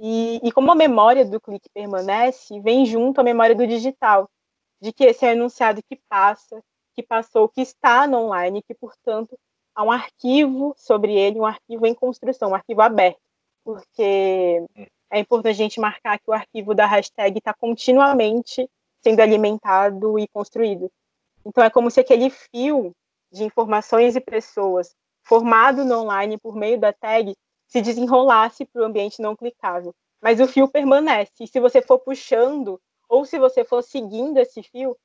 E, 0.01 0.41
e 0.43 0.51
como 0.51 0.73
a 0.73 0.75
memória 0.75 1.25
do 1.25 1.41
clique 1.41 1.71
permanece, 1.73 2.61
vem 2.61 2.85
junto 2.85 3.21
a 3.21 3.25
memória 3.25 3.55
do 3.55 3.65
digital, 3.65 4.29
de 4.83 4.93
que 4.93 5.05
esse 5.05 5.25
é 5.25 5.29
um 5.29 5.33
enunciado 5.33 5.81
que 5.89 6.01
passa, 6.09 6.61
que 6.95 7.03
passou, 7.03 7.49
que 7.49 7.61
está 7.61 8.09
no 8.09 8.19
online, 8.19 8.61
que, 8.61 8.75
portanto, 8.75 9.39
há 9.75 9.83
um 9.83 9.91
arquivo 9.91 10.75
sobre 10.77 11.15
ele, 11.15 11.41
um 11.41 11.47
arquivo 11.47 11.87
em 11.87 11.95
construção, 11.95 12.51
um 12.51 12.55
arquivo 12.55 12.81
aberto, 12.81 13.21
porque 13.65 14.63
é 15.11 15.19
importante 15.19 15.55
a 15.55 15.65
gente 15.65 15.81
marcar 15.81 16.19
que 16.19 16.31
o 16.31 16.33
arquivo 16.33 16.75
da 16.75 16.87
hashtag 16.87 17.39
está 17.39 17.55
continuamente 17.55 18.69
sendo 19.03 19.21
alimentado 19.21 20.19
e 20.19 20.27
construído. 20.29 20.91
Então, 21.45 21.63
é 21.63 21.71
como 21.71 21.91
se 21.91 22.01
aquele 22.01 22.31
fio 22.31 22.93
de 23.31 23.45
informações 23.45 24.17
e 24.17 24.21
pessoas 24.21 24.95
formado 25.23 25.85
no 25.85 26.01
online 26.01 26.39
por 26.39 26.55
meio 26.55 26.79
da 26.79 26.93
tag 26.93 27.35
se 27.67 27.83
desenrolasse 27.83 28.65
para 28.67 28.83
o 28.83 28.85
ambiente 28.85 29.21
não 29.21 29.37
clicável. 29.37 29.95
Mas 30.23 30.41
o 30.41 30.47
fio 30.47 30.69
permanece. 30.69 31.33
E 31.45 31.47
se 31.47 31.61
você 31.61 31.83
for 31.83 31.99
puxando, 31.99 32.81
ou 33.09 33.25
se 33.25 33.39
você 33.39 33.65
for 33.65 33.83
seguindo 33.83 34.39
esse 34.39 34.63
fio, 34.63 34.97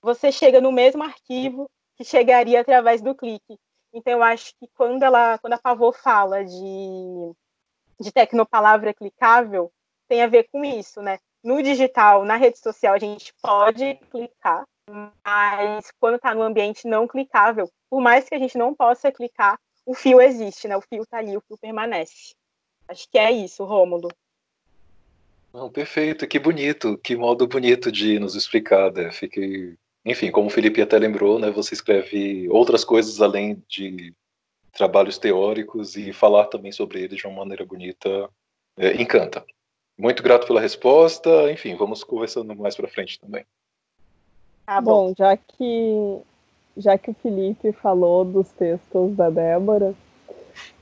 você 0.00 0.30
chega 0.30 0.60
no 0.60 0.70
mesmo 0.70 1.02
arquivo 1.02 1.68
que 1.96 2.04
chegaria 2.04 2.60
através 2.60 3.02
do 3.02 3.14
clique. 3.14 3.58
Então, 3.92 4.12
eu 4.12 4.22
acho 4.22 4.54
que 4.58 4.68
quando, 4.76 5.02
ela, 5.02 5.38
quando 5.38 5.54
a 5.54 5.58
Pavô 5.58 5.92
fala 5.92 6.44
de, 6.44 7.32
de 8.00 8.12
tecnopalavra 8.12 8.92
clicável, 8.92 9.72
tem 10.06 10.22
a 10.22 10.26
ver 10.26 10.48
com 10.50 10.64
isso, 10.64 11.00
né? 11.00 11.18
No 11.42 11.62
digital, 11.62 12.24
na 12.24 12.36
rede 12.36 12.58
social, 12.58 12.94
a 12.94 12.98
gente 12.98 13.32
pode 13.40 13.94
clicar, 14.10 14.64
mas 15.24 15.90
quando 16.00 16.16
está 16.16 16.34
no 16.34 16.42
ambiente 16.42 16.86
não 16.86 17.06
clicável, 17.06 17.70
por 17.88 18.00
mais 18.00 18.28
que 18.28 18.34
a 18.34 18.38
gente 18.38 18.58
não 18.58 18.74
possa 18.74 19.12
clicar, 19.12 19.58
o 19.86 19.94
fio 19.94 20.20
existe, 20.20 20.68
né? 20.68 20.76
O 20.76 20.82
fio 20.82 21.02
está 21.02 21.18
ali, 21.18 21.36
o 21.36 21.40
fio 21.40 21.56
permanece. 21.56 22.34
Acho 22.86 23.08
que 23.08 23.18
é 23.18 23.30
isso, 23.30 23.64
Rômulo. 23.64 24.08
Não, 25.52 25.70
perfeito, 25.70 26.26
que 26.26 26.38
bonito, 26.38 26.98
que 26.98 27.16
modo 27.16 27.46
bonito 27.46 27.90
de 27.90 28.18
nos 28.18 28.34
explicar, 28.34 28.92
né? 28.92 29.10
Fiquei 29.10 29.76
enfim, 30.10 30.30
como 30.30 30.48
o 30.48 30.50
Felipe 30.50 30.80
até 30.80 30.98
lembrou, 30.98 31.38
né, 31.38 31.50
você 31.50 31.74
escreve 31.74 32.48
outras 32.50 32.84
coisas 32.84 33.20
além 33.20 33.62
de 33.68 34.14
trabalhos 34.72 35.18
teóricos 35.18 35.96
e 35.96 36.12
falar 36.12 36.46
também 36.46 36.72
sobre 36.72 37.02
eles 37.02 37.18
de 37.18 37.26
uma 37.26 37.38
maneira 37.38 37.64
bonita 37.64 38.28
é, 38.76 39.00
encanta. 39.00 39.44
Muito 39.98 40.22
grato 40.22 40.46
pela 40.46 40.60
resposta. 40.60 41.50
Enfim, 41.50 41.74
vamos 41.74 42.04
conversando 42.04 42.54
mais 42.54 42.76
para 42.76 42.86
frente 42.86 43.18
também. 43.18 43.44
Ah, 44.66 44.80
bom, 44.80 45.12
já 45.16 45.36
que 45.36 46.20
já 46.76 46.96
que 46.96 47.10
o 47.10 47.14
Felipe 47.14 47.72
falou 47.72 48.24
dos 48.24 48.48
textos 48.50 49.16
da 49.16 49.28
Débora, 49.28 49.94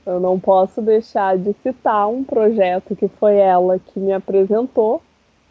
eu 0.05 0.19
não 0.19 0.39
posso 0.39 0.79
deixar 0.79 1.37
de 1.37 1.53
citar 1.63 2.07
um 2.07 2.23
projeto 2.23 2.95
que 2.95 3.07
foi 3.07 3.37
ela 3.37 3.79
que 3.79 3.99
me 3.99 4.13
apresentou, 4.13 5.01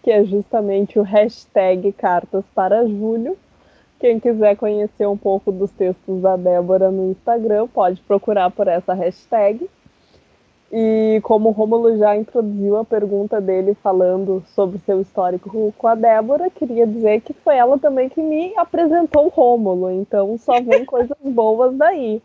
que 0.04 0.10
é 0.10 0.24
justamente 0.24 1.00
o 1.00 1.02
hashtag 1.02 1.90
Cartas 1.92 2.44
para 2.54 2.86
Julho, 2.86 3.36
quem 3.98 4.20
quiser 4.20 4.56
conhecer 4.56 5.06
um 5.06 5.16
pouco 5.16 5.50
dos 5.50 5.70
textos 5.70 6.20
da 6.20 6.36
Débora 6.36 6.90
no 6.90 7.10
Instagram, 7.10 7.66
pode 7.68 8.00
procurar 8.02 8.50
por 8.50 8.68
essa 8.68 8.92
hashtag. 8.94 9.68
E 10.70 11.20
como 11.22 11.48
o 11.48 11.52
Rômulo 11.52 11.96
já 11.96 12.16
introduziu 12.16 12.76
a 12.76 12.84
pergunta 12.84 13.40
dele 13.40 13.76
falando 13.82 14.42
sobre 14.48 14.78
seu 14.80 15.00
histórico 15.00 15.72
com 15.78 15.86
a 15.86 15.94
Débora, 15.94 16.50
queria 16.50 16.86
dizer 16.86 17.20
que 17.20 17.32
foi 17.32 17.56
ela 17.56 17.78
também 17.78 18.08
que 18.08 18.20
me 18.20 18.52
apresentou 18.56 19.26
o 19.26 19.28
Rômulo, 19.28 19.90
então 19.90 20.36
só 20.38 20.60
vem 20.60 20.84
coisas 20.84 21.16
boas 21.22 21.74
daí. 21.76 22.20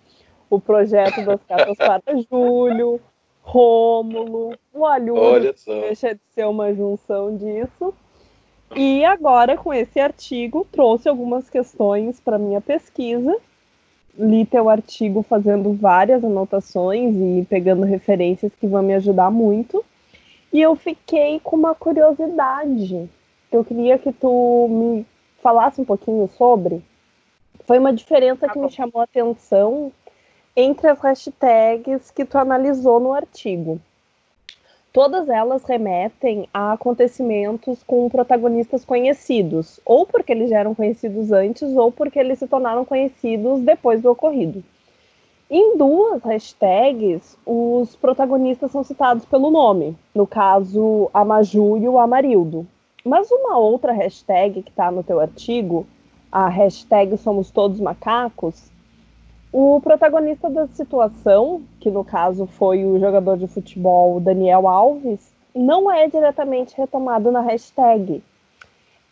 O 0.49 0.59
projeto 0.59 1.23
das 1.23 1.41
cartas 1.43 1.77
para 1.77 2.01
Júlio, 2.29 2.99
Rômulo, 3.41 4.57
o 4.73 4.85
Alhudo, 4.85 5.53
deixa 5.65 6.13
de 6.15 6.21
ser 6.31 6.45
uma 6.45 6.73
junção 6.73 7.37
disso. 7.37 7.93
E 8.75 9.03
agora, 9.03 9.57
com 9.57 9.73
esse 9.73 9.99
artigo, 9.99 10.65
trouxe 10.71 11.09
algumas 11.09 11.49
questões 11.49 12.19
para 12.19 12.37
minha 12.37 12.61
pesquisa. 12.61 13.35
Li 14.17 14.45
teu 14.45 14.69
artigo 14.69 15.23
fazendo 15.23 15.73
várias 15.73 16.23
anotações 16.23 17.15
e 17.15 17.45
pegando 17.49 17.85
referências 17.85 18.51
que 18.59 18.67
vão 18.67 18.81
me 18.81 18.93
ajudar 18.93 19.29
muito. 19.29 19.83
E 20.53 20.61
eu 20.61 20.75
fiquei 20.75 21.39
com 21.39 21.55
uma 21.55 21.75
curiosidade. 21.75 23.09
Eu 23.51 23.63
queria 23.63 23.97
que 23.97 24.11
tu 24.13 24.67
me 24.69 25.05
falasse 25.41 25.81
um 25.81 25.85
pouquinho 25.85 26.29
sobre. 26.37 26.81
Foi 27.65 27.77
uma 27.77 27.93
diferença 27.93 28.47
que 28.47 28.59
me 28.59 28.69
chamou 28.69 29.01
a 29.01 29.03
atenção 29.03 29.91
entre 30.55 30.87
as 30.87 30.99
hashtags 30.99 32.11
que 32.11 32.25
tu 32.25 32.37
analisou 32.37 32.99
no 32.99 33.13
artigo. 33.13 33.79
Todas 34.93 35.29
elas 35.29 35.63
remetem 35.63 36.49
a 36.53 36.73
acontecimentos 36.73 37.81
com 37.81 38.09
protagonistas 38.09 38.83
conhecidos, 38.83 39.79
ou 39.85 40.05
porque 40.05 40.33
eles 40.33 40.49
já 40.49 40.59
eram 40.59 40.75
conhecidos 40.75 41.31
antes, 41.31 41.77
ou 41.77 41.93
porque 41.93 42.19
eles 42.19 42.39
se 42.39 42.47
tornaram 42.47 42.83
conhecidos 42.83 43.61
depois 43.61 44.01
do 44.01 44.11
ocorrido. 44.11 44.61
Em 45.49 45.77
duas 45.77 46.21
hashtags, 46.23 47.37
os 47.45 47.95
protagonistas 47.95 48.71
são 48.71 48.83
citados 48.83 49.23
pelo 49.23 49.49
nome, 49.49 49.97
no 50.13 50.27
caso, 50.27 51.09
a 51.13 51.23
Maju 51.23 51.77
e 51.77 51.87
o 51.87 51.97
Amarildo. 51.97 52.67
Mas 53.03 53.31
uma 53.31 53.57
outra 53.57 53.93
hashtag 53.93 54.61
que 54.61 54.69
está 54.69 54.91
no 54.91 55.03
teu 55.03 55.21
artigo, 55.21 55.87
a 56.31 56.47
hashtag 56.49 57.17
Somos 57.17 57.49
Todos 57.49 57.79
Macacos, 57.79 58.70
o 59.51 59.81
protagonista 59.81 60.49
da 60.49 60.67
situação, 60.67 61.61
que 61.79 61.91
no 61.91 62.05
caso 62.05 62.45
foi 62.45 62.85
o 62.85 62.99
jogador 62.99 63.37
de 63.37 63.47
futebol 63.47 64.19
Daniel 64.19 64.67
Alves, 64.67 65.33
não 65.53 65.91
é 65.91 66.07
diretamente 66.07 66.75
retomado 66.77 67.31
na 67.31 67.41
hashtag. 67.41 68.23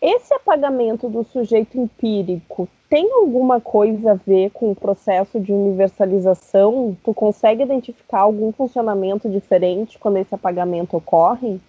Esse 0.01 0.33
apagamento 0.33 1.09
do 1.09 1.25
sujeito 1.25 1.77
empírico 1.77 2.69
tem 2.89 3.11
alguma 3.11 3.59
coisa 3.59 4.11
a 4.11 4.15
ver 4.15 4.49
com 4.51 4.71
o 4.71 4.75
processo 4.75 5.39
de 5.39 5.51
universalização? 5.51 6.97
Tu 7.03 7.13
consegue 7.13 7.63
identificar 7.63 8.21
algum 8.21 8.51
funcionamento 8.53 9.29
diferente 9.29 9.99
quando 9.99 10.17
esse 10.17 10.33
apagamento 10.33 10.95
ocorre? 10.95 11.59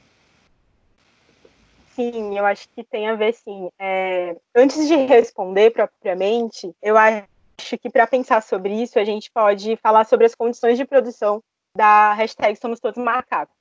Sim, 1.91 2.39
eu 2.39 2.47
acho 2.47 2.69
que 2.71 2.85
tem 2.85 3.09
a 3.09 3.17
ver 3.17 3.35
sim. 3.35 3.69
É, 3.79 4.37
antes 4.57 4.87
de 4.87 4.95
responder 4.95 5.71
propriamente, 5.73 6.73
eu 6.81 6.97
acho 6.97 7.25
acho 7.61 7.79
que 7.79 7.91
para 7.91 8.07
pensar 8.07 8.43
sobre 8.43 8.73
isso, 8.83 8.99
a 8.99 9.05
gente 9.05 9.31
pode 9.31 9.77
falar 9.77 10.05
sobre 10.05 10.27
as 10.27 10.35
condições 10.35 10.79
de 10.79 10.85
produção 10.85 11.43
da 11.77 12.15
hashtag 12.15 12.59
Somos 12.59 12.81
Todos 12.81 13.03
Macacos. 13.03 13.55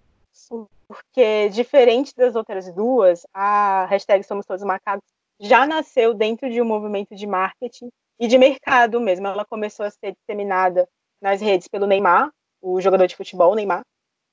Porque, 0.87 1.49
diferente 1.49 2.15
das 2.15 2.35
outras 2.35 2.73
duas, 2.73 3.25
a 3.33 3.85
hashtag 3.85 4.23
Somos 4.23 4.45
Todos 4.45 4.63
Macacos 4.63 5.07
já 5.39 5.67
nasceu 5.67 6.13
dentro 6.13 6.49
de 6.49 6.61
um 6.61 6.65
movimento 6.65 7.15
de 7.15 7.27
marketing 7.27 7.89
e 8.19 8.27
de 8.27 8.37
mercado 8.37 8.99
mesmo. 8.99 9.27
Ela 9.27 9.45
começou 9.45 9.85
a 9.85 9.91
ser 9.91 10.13
disseminada 10.13 10.87
nas 11.21 11.41
redes 11.41 11.67
pelo 11.67 11.85
Neymar, 11.85 12.31
o 12.61 12.79
jogador 12.81 13.05
de 13.05 13.15
futebol 13.15 13.53
Neymar, 13.53 13.83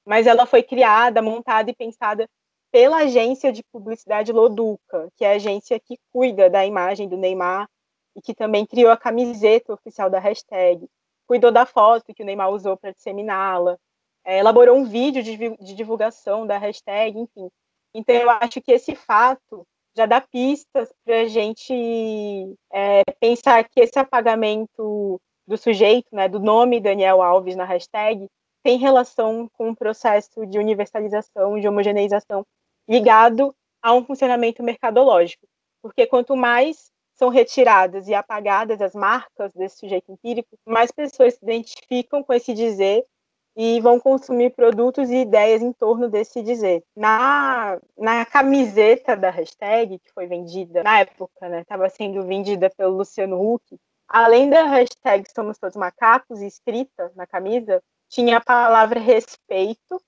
mas 0.06 0.26
ela 0.26 0.46
foi 0.46 0.62
criada, 0.62 1.20
montada 1.20 1.70
e 1.70 1.74
pensada 1.74 2.28
pela 2.72 2.98
agência 2.98 3.52
de 3.52 3.62
publicidade 3.72 4.32
Loduca, 4.32 5.08
que 5.16 5.24
é 5.24 5.32
a 5.32 5.36
agência 5.36 5.80
que 5.80 5.96
cuida 6.12 6.48
da 6.48 6.64
imagem 6.64 7.08
do 7.08 7.16
Neymar 7.16 7.68
e 8.16 8.22
que 8.22 8.34
também 8.34 8.64
criou 8.64 8.90
a 8.90 8.96
camiseta 8.96 9.74
oficial 9.74 10.08
da 10.08 10.18
hashtag, 10.18 10.88
cuidou 11.26 11.52
da 11.52 11.66
foto 11.66 12.14
que 12.14 12.22
o 12.22 12.26
Neymar 12.26 12.50
usou 12.50 12.76
para 12.76 12.92
disseminá-la, 12.92 13.78
é, 14.24 14.38
elaborou 14.38 14.76
um 14.76 14.84
vídeo 14.84 15.22
de, 15.22 15.36
de, 15.36 15.74
divulgação 15.74 16.46
da 16.46 16.56
hashtag, 16.58 17.18
enfim. 17.18 17.48
Então, 17.94 18.14
eu 18.14 18.30
acho 18.30 18.60
que 18.60 18.72
esse 18.72 18.94
fato 18.94 19.66
já 19.96 20.06
dá 20.06 20.20
pistas 20.20 20.92
para 21.04 21.20
a 21.20 21.26
gente 21.26 21.72
é, 22.72 23.02
pensar 23.20 23.64
que 23.68 23.80
esse 23.80 23.98
apagamento 23.98 25.20
do 25.46 25.56
sujeito, 25.56 26.08
né, 26.12 26.28
do 26.28 26.40
nome 26.40 26.80
Daniel 26.80 27.22
Alves 27.22 27.56
na 27.56 27.64
hashtag, 27.64 28.28
tem 28.62 28.78
relação 28.78 29.48
com 29.52 29.70
o 29.70 29.76
processo 29.76 30.44
de 30.46 30.58
universalização, 30.58 31.58
de 31.58 31.68
homogeneização, 31.68 32.44
ligado 32.88 33.54
a 33.80 33.92
um 33.94 34.04
funcionamento 34.04 34.62
mercadológico. 34.62 35.46
Porque 35.80 36.06
quanto 36.06 36.36
mais 36.36 36.90
são 37.16 37.28
retiradas 37.30 38.06
e 38.08 38.14
apagadas 38.14 38.80
as 38.80 38.94
marcas 38.94 39.52
desse 39.54 39.78
sujeito 39.78 40.12
empírico, 40.12 40.56
mais 40.66 40.90
pessoas 40.90 41.34
se 41.34 41.40
identificam 41.42 42.22
com 42.22 42.32
esse 42.32 42.52
dizer 42.52 43.04
e 43.56 43.80
vão 43.80 43.98
consumir 43.98 44.50
produtos 44.50 45.08
e 45.08 45.22
ideias 45.22 45.62
em 45.62 45.72
torno 45.72 46.10
desse 46.10 46.42
dizer. 46.42 46.84
Na, 46.94 47.80
na 47.96 48.26
camiseta 48.26 49.16
da 49.16 49.30
hashtag, 49.30 49.98
que 49.98 50.12
foi 50.12 50.26
vendida 50.26 50.82
na 50.82 51.00
época, 51.00 51.48
né, 51.48 51.62
estava 51.62 51.88
sendo 51.88 52.22
vendida 52.22 52.70
pelo 52.76 52.98
Luciano 52.98 53.40
Huck, 53.40 53.78
além 54.06 54.50
da 54.50 54.64
hashtag 54.64 55.24
Somos 55.34 55.58
Todos 55.58 55.76
Macacos, 55.76 56.42
escrita 56.42 57.10
na 57.16 57.26
camisa, 57.26 57.82
tinha 58.10 58.36
a 58.36 58.44
palavra 58.44 59.00
respeito 59.00 60.00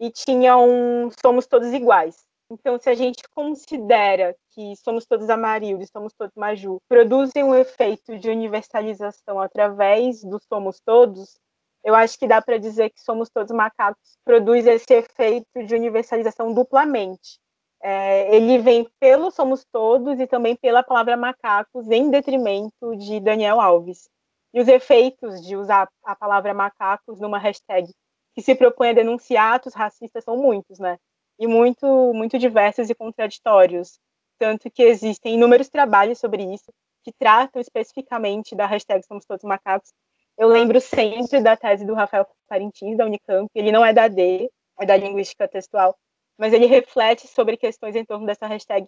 e 0.00 0.10
tinha 0.10 0.58
um 0.58 1.08
Somos 1.22 1.46
Todos 1.46 1.72
Iguais. 1.72 2.26
Então, 2.48 2.78
se 2.78 2.88
a 2.88 2.94
gente 2.94 3.22
considera 3.34 4.36
que 4.50 4.74
somos 4.76 5.04
todos 5.04 5.28
amarildos, 5.28 5.90
somos 5.90 6.12
todos 6.12 6.34
maju, 6.36 6.80
produzem 6.88 7.42
um 7.42 7.54
efeito 7.54 8.16
de 8.18 8.30
universalização 8.30 9.40
através 9.40 10.22
do 10.22 10.38
somos 10.48 10.80
todos, 10.80 11.40
eu 11.84 11.94
acho 11.94 12.18
que 12.18 12.26
dá 12.26 12.40
para 12.40 12.58
dizer 12.58 12.90
que 12.90 13.00
somos 13.00 13.28
todos 13.30 13.54
macacos 13.54 14.16
produz 14.24 14.66
esse 14.66 14.92
efeito 14.92 15.64
de 15.64 15.74
universalização 15.74 16.52
duplamente. 16.52 17.38
É, 17.82 18.34
ele 18.34 18.58
vem 18.58 18.88
pelo 18.98 19.30
somos 19.30 19.64
todos 19.72 20.18
e 20.18 20.26
também 20.26 20.56
pela 20.56 20.82
palavra 20.82 21.16
macacos, 21.16 21.88
em 21.90 22.10
detrimento 22.10 22.96
de 22.96 23.20
Daniel 23.20 23.60
Alves. 23.60 24.08
E 24.54 24.60
os 24.60 24.68
efeitos 24.68 25.44
de 25.46 25.56
usar 25.56 25.88
a 26.04 26.16
palavra 26.16 26.54
macacos 26.54 27.20
numa 27.20 27.38
hashtag 27.38 27.92
que 28.34 28.42
se 28.42 28.54
propõe 28.54 28.90
a 28.90 28.94
denunciar 28.94 29.54
atos 29.54 29.74
racistas 29.74 30.24
são 30.24 30.36
muitos, 30.36 30.78
né? 30.78 30.98
E 31.38 31.46
muito, 31.46 32.12
muito 32.14 32.38
diversos 32.38 32.88
e 32.90 32.94
contraditórios. 32.94 33.98
Tanto 34.38 34.70
que 34.70 34.82
existem 34.82 35.34
inúmeros 35.34 35.68
trabalhos 35.68 36.18
sobre 36.18 36.42
isso, 36.42 36.72
que 37.02 37.12
tratam 37.12 37.60
especificamente 37.60 38.54
da 38.54 38.66
hashtag 38.66 39.04
Somos 39.06 39.24
Todos 39.24 39.44
Macacos. 39.44 39.92
Eu 40.36 40.48
lembro 40.48 40.80
sempre 40.80 41.40
da 41.40 41.56
tese 41.56 41.84
do 41.84 41.94
Rafael 41.94 42.26
Parintins, 42.48 42.96
da 42.96 43.06
Unicamp. 43.06 43.48
Ele 43.54 43.72
não 43.72 43.84
é 43.84 43.92
da 43.92 44.08
D, 44.08 44.50
é 44.78 44.86
da 44.86 44.96
Linguística 44.96 45.48
Textual, 45.48 45.96
mas 46.36 46.52
ele 46.52 46.66
reflete 46.66 47.26
sobre 47.26 47.56
questões 47.56 47.96
em 47.96 48.04
torno 48.04 48.26
dessa 48.26 48.46
hashtag 48.46 48.86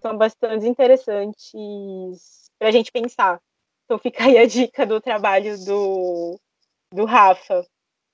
são 0.00 0.18
bastante 0.18 0.66
interessantes 0.66 2.50
para 2.58 2.68
a 2.68 2.70
gente 2.70 2.92
pensar. 2.92 3.40
Então 3.84 3.98
fica 3.98 4.24
aí 4.24 4.36
a 4.36 4.46
dica 4.46 4.84
do 4.84 5.00
trabalho 5.00 5.56
do, 5.64 6.38
do 6.92 7.04
Rafa, 7.06 7.66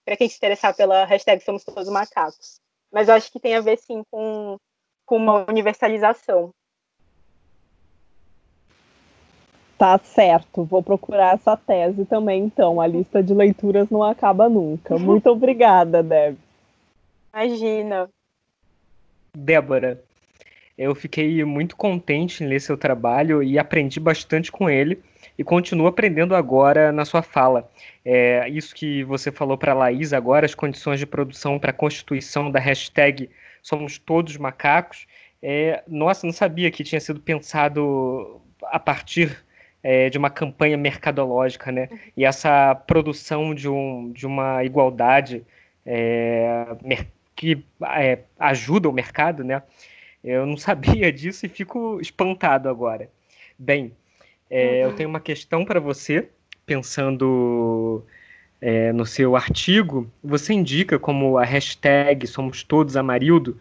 para 0.04 0.16
quem 0.16 0.28
se 0.28 0.36
interessar 0.36 0.74
pela 0.76 1.04
hashtag 1.04 1.42
Somos 1.42 1.64
Todos 1.64 1.88
Macacos. 1.88 2.60
Mas 2.92 3.08
eu 3.08 3.14
acho 3.14 3.30
que 3.30 3.40
tem 3.40 3.54
a 3.54 3.60
ver, 3.60 3.78
sim, 3.78 4.02
com, 4.10 4.56
com 5.06 5.16
uma 5.16 5.48
universalização. 5.48 6.50
Tá 9.78 9.98
certo, 9.98 10.64
vou 10.64 10.82
procurar 10.82 11.34
essa 11.34 11.56
tese 11.56 12.04
também, 12.04 12.44
então. 12.44 12.80
A 12.80 12.86
lista 12.86 13.22
de 13.22 13.32
leituras 13.32 13.88
não 13.88 14.02
acaba 14.02 14.48
nunca. 14.48 14.98
Muito 14.98 15.28
obrigada, 15.30 16.02
Deb. 16.02 16.36
Imagina. 17.32 18.10
Débora, 19.34 20.02
eu 20.76 20.94
fiquei 20.94 21.42
muito 21.44 21.76
contente 21.76 22.42
em 22.42 22.46
ler 22.46 22.60
seu 22.60 22.76
trabalho 22.76 23.42
e 23.42 23.58
aprendi 23.58 24.00
bastante 24.00 24.50
com 24.50 24.68
ele 24.68 25.00
e 25.40 25.42
continuo 25.42 25.86
aprendendo 25.86 26.34
agora 26.34 26.92
na 26.92 27.06
sua 27.06 27.22
fala. 27.22 27.66
É, 28.04 28.46
isso 28.50 28.74
que 28.74 29.02
você 29.04 29.32
falou 29.32 29.56
para 29.56 29.72
a 29.72 29.74
Laís 29.74 30.12
agora, 30.12 30.44
as 30.44 30.54
condições 30.54 30.98
de 31.00 31.06
produção 31.06 31.58
para 31.58 31.70
a 31.70 31.72
constituição 31.72 32.50
da 32.50 32.60
hashtag 32.60 33.30
Somos 33.62 33.96
Todos 33.96 34.36
Macacos. 34.36 35.06
É, 35.42 35.82
nossa, 35.88 36.26
não 36.26 36.32
sabia 36.34 36.70
que 36.70 36.84
tinha 36.84 37.00
sido 37.00 37.20
pensado 37.20 38.38
a 38.64 38.78
partir 38.78 39.42
é, 39.82 40.10
de 40.10 40.18
uma 40.18 40.28
campanha 40.28 40.76
mercadológica, 40.76 41.72
né? 41.72 41.88
E 42.14 42.22
essa 42.22 42.74
produção 42.74 43.54
de, 43.54 43.66
um, 43.66 44.12
de 44.12 44.26
uma 44.26 44.62
igualdade 44.62 45.42
é, 45.86 46.66
que 47.34 47.64
é, 47.96 48.18
ajuda 48.38 48.90
o 48.90 48.92
mercado, 48.92 49.42
né? 49.42 49.62
Eu 50.22 50.44
não 50.44 50.58
sabia 50.60 51.10
disso 51.10 51.46
e 51.46 51.48
fico 51.48 51.98
espantado 51.98 52.68
agora. 52.68 53.08
Bem, 53.58 53.92
é, 54.50 54.84
uhum. 54.84 54.90
Eu 54.90 54.96
tenho 54.96 55.08
uma 55.08 55.20
questão 55.20 55.64
para 55.64 55.78
você, 55.78 56.28
pensando 56.66 58.04
é, 58.60 58.92
no 58.92 59.06
seu 59.06 59.36
artigo. 59.36 60.10
Você 60.22 60.52
indica 60.52 60.98
como 60.98 61.38
a 61.38 61.44
hashtag 61.44 62.26
Somos 62.26 62.64
Todos 62.64 62.96
Amarildo, 62.96 63.56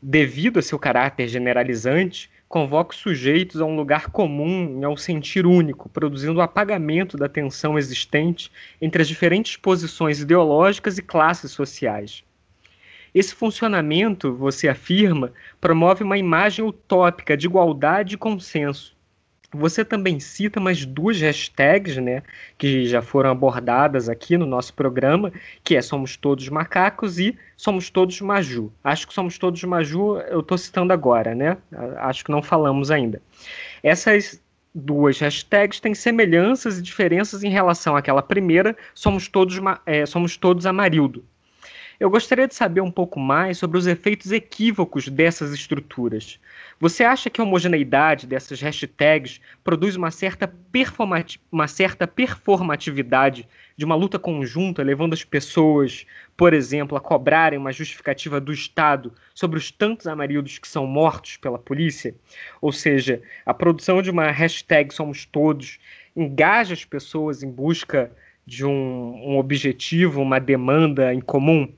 devido 0.00 0.58
a 0.58 0.62
seu 0.62 0.78
caráter 0.78 1.28
generalizante, 1.28 2.30
convoca 2.48 2.94
os 2.94 3.00
sujeitos 3.00 3.60
a 3.60 3.64
um 3.64 3.74
lugar 3.74 4.10
comum 4.10 4.78
e 4.80 4.84
ao 4.84 4.96
sentir 4.96 5.46
único, 5.46 5.88
produzindo 5.88 6.38
o 6.38 6.42
apagamento 6.42 7.16
da 7.16 7.28
tensão 7.28 7.78
existente 7.78 8.50
entre 8.80 9.02
as 9.02 9.08
diferentes 9.08 9.56
posições 9.56 10.20
ideológicas 10.20 10.98
e 10.98 11.02
classes 11.02 11.50
sociais. 11.50 12.22
Esse 13.14 13.34
funcionamento, 13.34 14.34
você 14.34 14.68
afirma, 14.68 15.32
promove 15.60 16.02
uma 16.02 16.16
imagem 16.16 16.64
utópica 16.64 17.36
de 17.36 17.46
igualdade 17.46 18.14
e 18.14 18.18
consenso, 18.18 18.96
você 19.52 19.84
também 19.84 20.18
cita 20.18 20.58
mais 20.58 20.84
duas 20.84 21.20
hashtags, 21.20 21.96
né, 21.98 22.22
que 22.56 22.86
já 22.86 23.02
foram 23.02 23.30
abordadas 23.30 24.08
aqui 24.08 24.36
no 24.36 24.46
nosso 24.46 24.72
programa, 24.74 25.32
que 25.62 25.76
é 25.76 25.82
Somos 25.82 26.16
Todos 26.16 26.48
Macacos 26.48 27.18
e 27.18 27.36
Somos 27.56 27.90
Todos 27.90 28.20
Maju. 28.20 28.72
Acho 28.82 29.06
que 29.06 29.14
Somos 29.14 29.38
Todos 29.38 29.62
Maju 29.64 30.18
eu 30.28 30.40
estou 30.40 30.56
citando 30.56 30.92
agora, 30.92 31.34
né? 31.34 31.56
Acho 31.98 32.24
que 32.24 32.30
não 32.30 32.42
falamos 32.42 32.90
ainda. 32.90 33.20
Essas 33.82 34.40
duas 34.74 35.18
hashtags 35.18 35.80
têm 35.80 35.94
semelhanças 35.94 36.78
e 36.78 36.82
diferenças 36.82 37.44
em 37.44 37.50
relação 37.50 37.96
àquela 37.96 38.22
primeira, 38.22 38.76
Somos 38.94 39.28
Todos, 39.28 39.60
é, 39.84 40.06
Somos 40.06 40.36
Todos 40.36 40.66
Amarildo. 40.66 41.24
Eu 42.00 42.10
gostaria 42.10 42.48
de 42.48 42.54
saber 42.54 42.80
um 42.80 42.90
pouco 42.90 43.20
mais 43.20 43.58
sobre 43.58 43.78
os 43.78 43.86
efeitos 43.86 44.32
equívocos 44.32 45.08
dessas 45.08 45.52
estruturas. 45.52 46.40
Você 46.80 47.04
acha 47.04 47.30
que 47.30 47.40
a 47.40 47.44
homogeneidade 47.44 48.26
dessas 48.26 48.60
hashtags 48.60 49.40
produz 49.62 49.94
uma 49.94 50.10
certa, 50.10 50.52
uma 51.50 51.68
certa 51.68 52.06
performatividade 52.06 53.46
de 53.76 53.84
uma 53.84 53.94
luta 53.94 54.18
conjunta, 54.18 54.82
levando 54.82 55.12
as 55.12 55.22
pessoas, 55.22 56.06
por 56.36 56.52
exemplo, 56.52 56.96
a 56.96 57.00
cobrarem 57.00 57.58
uma 57.58 57.72
justificativa 57.72 58.40
do 58.40 58.52
Estado 58.52 59.12
sobre 59.34 59.58
os 59.58 59.70
tantos 59.70 60.06
amarildos 60.06 60.58
que 60.58 60.68
são 60.68 60.86
mortos 60.86 61.36
pela 61.36 61.58
polícia? 61.58 62.14
Ou 62.60 62.72
seja, 62.72 63.22
a 63.46 63.54
produção 63.54 64.02
de 64.02 64.10
uma 64.10 64.30
hashtag 64.30 64.92
Somos 64.92 65.24
Todos 65.24 65.78
engaja 66.16 66.74
as 66.74 66.84
pessoas 66.84 67.42
em 67.42 67.50
busca 67.50 68.10
de 68.46 68.64
um, 68.64 68.70
um 68.70 69.38
objetivo, 69.38 70.20
uma 70.20 70.40
demanda 70.40 71.14
em 71.14 71.20
comum? 71.20 71.72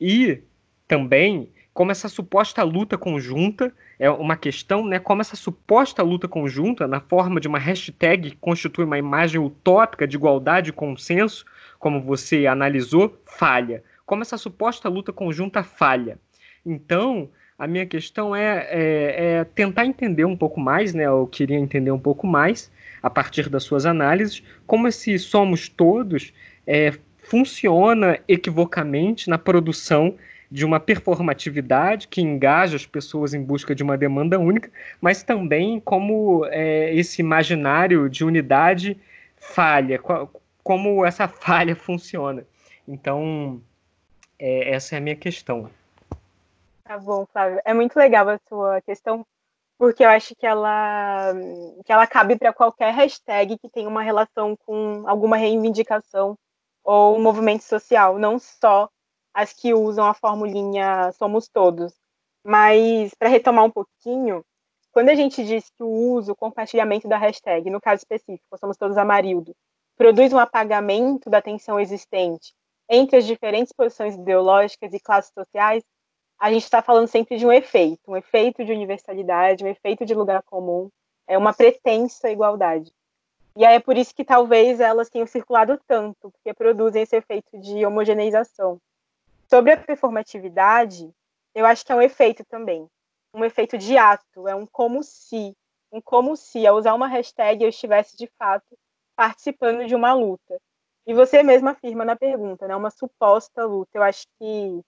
E 0.00 0.42
também 0.86 1.50
como 1.76 1.92
essa 1.92 2.08
suposta 2.08 2.62
luta 2.62 2.96
conjunta 2.96 3.70
é 3.98 4.08
uma 4.08 4.34
questão, 4.34 4.86
né? 4.86 4.98
Como 4.98 5.20
essa 5.20 5.36
suposta 5.36 6.02
luta 6.02 6.26
conjunta, 6.26 6.88
na 6.88 7.00
forma 7.00 7.38
de 7.38 7.46
uma 7.46 7.58
hashtag, 7.58 8.34
constitui 8.40 8.86
uma 8.86 8.96
imagem 8.96 9.38
utópica 9.38 10.08
de 10.08 10.16
igualdade 10.16 10.70
e 10.70 10.72
consenso, 10.72 11.44
como 11.78 12.00
você 12.00 12.46
analisou, 12.46 13.20
falha. 13.26 13.84
Como 14.06 14.22
essa 14.22 14.38
suposta 14.38 14.88
luta 14.88 15.12
conjunta 15.12 15.62
falha. 15.62 16.18
Então, 16.64 17.28
a 17.58 17.66
minha 17.66 17.84
questão 17.84 18.34
é, 18.34 18.66
é, 18.70 19.38
é, 19.40 19.44
tentar 19.44 19.84
entender 19.84 20.24
um 20.24 20.36
pouco 20.36 20.58
mais, 20.58 20.94
né? 20.94 21.04
Eu 21.04 21.26
queria 21.26 21.58
entender 21.58 21.90
um 21.90 21.98
pouco 21.98 22.26
mais, 22.26 22.72
a 23.02 23.10
partir 23.10 23.50
das 23.50 23.64
suas 23.64 23.84
análises, 23.84 24.42
como 24.66 24.88
esse 24.88 25.18
somos 25.18 25.68
todos 25.68 26.32
é, 26.66 26.94
funciona 27.28 28.18
equivocamente 28.28 29.28
na 29.28 29.36
produção 29.36 30.16
de 30.50 30.64
uma 30.64 30.78
performatividade 30.78 32.06
que 32.06 32.20
engaja 32.20 32.76
as 32.76 32.86
pessoas 32.86 33.34
em 33.34 33.42
busca 33.42 33.74
de 33.74 33.82
uma 33.82 33.98
demanda 33.98 34.38
única, 34.38 34.70
mas 35.00 35.24
também 35.24 35.80
como 35.80 36.46
é, 36.46 36.94
esse 36.94 37.20
imaginário 37.20 38.08
de 38.08 38.24
unidade 38.24 38.96
falha, 39.36 40.00
como 40.62 41.04
essa 41.04 41.26
falha 41.28 41.74
funciona. 41.74 42.46
Então, 42.86 43.60
é, 44.38 44.72
essa 44.72 44.94
é 44.94 44.98
a 44.98 45.00
minha 45.00 45.16
questão. 45.16 45.68
Tá 46.84 46.96
bom, 46.96 47.26
Flávio. 47.32 47.60
É 47.64 47.74
muito 47.74 47.96
legal 47.96 48.28
a 48.28 48.38
sua 48.48 48.80
questão, 48.82 49.26
porque 49.76 50.04
eu 50.04 50.08
acho 50.08 50.36
que 50.36 50.46
ela, 50.46 51.34
que 51.84 51.92
ela 51.92 52.06
cabe 52.06 52.36
para 52.36 52.52
qualquer 52.52 52.94
hashtag 52.94 53.58
que 53.58 53.68
tenha 53.68 53.88
uma 53.88 54.02
relação 54.02 54.56
com 54.64 55.02
alguma 55.08 55.36
reivindicação 55.36 56.38
ou 56.86 57.18
movimento 57.18 57.62
social, 57.62 58.16
não 58.18 58.38
só 58.38 58.88
as 59.34 59.52
que 59.52 59.74
usam 59.74 60.06
a 60.06 60.14
formulinha 60.14 61.10
Somos 61.12 61.48
Todos. 61.48 61.92
Mas, 62.44 63.12
para 63.18 63.28
retomar 63.28 63.64
um 63.64 63.70
pouquinho, 63.70 64.44
quando 64.92 65.08
a 65.08 65.14
gente 65.16 65.44
diz 65.44 65.68
que 65.76 65.82
o 65.82 65.88
uso, 65.88 66.32
o 66.32 66.36
compartilhamento 66.36 67.08
da 67.08 67.18
hashtag, 67.18 67.68
no 67.68 67.80
caso 67.80 67.98
específico, 68.02 68.56
Somos 68.58 68.76
Todos 68.76 68.96
Amarildo, 68.96 69.52
produz 69.96 70.32
um 70.32 70.38
apagamento 70.38 71.28
da 71.28 71.42
tensão 71.42 71.80
existente 71.80 72.54
entre 72.88 73.16
as 73.16 73.26
diferentes 73.26 73.72
posições 73.72 74.14
ideológicas 74.14 74.94
e 74.94 75.00
classes 75.00 75.32
sociais, 75.34 75.82
a 76.38 76.52
gente 76.52 76.62
está 76.62 76.82
falando 76.82 77.08
sempre 77.08 77.36
de 77.36 77.46
um 77.46 77.52
efeito, 77.52 78.10
um 78.10 78.16
efeito 78.16 78.64
de 78.64 78.72
universalidade, 78.72 79.64
um 79.64 79.68
efeito 79.68 80.04
de 80.04 80.14
lugar 80.14 80.42
comum, 80.44 80.88
é 81.26 81.36
uma 81.36 81.52
pretensa 81.52 82.30
igualdade. 82.30 82.92
E 83.56 83.64
aí 83.64 83.76
é 83.76 83.80
por 83.80 83.96
isso 83.96 84.14
que 84.14 84.24
talvez 84.24 84.80
elas 84.80 85.08
tenham 85.08 85.26
circulado 85.26 85.80
tanto, 85.86 86.30
porque 86.30 86.52
produzem 86.52 87.02
esse 87.02 87.16
efeito 87.16 87.58
de 87.58 87.86
homogeneização. 87.86 88.78
Sobre 89.48 89.72
a 89.72 89.76
performatividade, 89.76 91.10
eu 91.54 91.64
acho 91.64 91.84
que 91.84 91.92
é 91.92 91.94
um 91.94 92.02
efeito 92.02 92.44
também. 92.44 92.86
Um 93.32 93.44
efeito 93.44 93.78
de 93.78 93.96
ato, 93.96 94.46
é 94.46 94.54
um 94.54 94.66
como 94.66 95.02
se. 95.02 95.54
Um 95.90 96.00
como 96.00 96.36
se, 96.36 96.66
ao 96.66 96.76
usar 96.76 96.94
uma 96.94 97.06
hashtag, 97.06 97.62
eu 97.62 97.68
estivesse 97.70 98.16
de 98.16 98.28
fato 98.38 98.76
participando 99.14 99.86
de 99.86 99.94
uma 99.94 100.12
luta. 100.12 100.60
E 101.06 101.14
você 101.14 101.42
mesma 101.42 101.70
afirma 101.70 102.04
na 102.04 102.16
pergunta, 102.16 102.66
né? 102.68 102.76
Uma 102.76 102.90
suposta 102.90 103.64
luta. 103.64 103.90
Eu 103.94 104.02
acho 104.02 104.26
que 104.38 104.82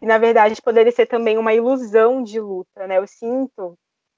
na 0.00 0.18
verdade, 0.18 0.60
poderia 0.60 0.92
ser 0.92 1.06
também 1.06 1.38
uma 1.38 1.54
ilusão 1.54 2.22
de 2.22 2.38
luta, 2.38 2.86
né? 2.86 2.98
Eu 2.98 3.06
sinto, 3.06 3.76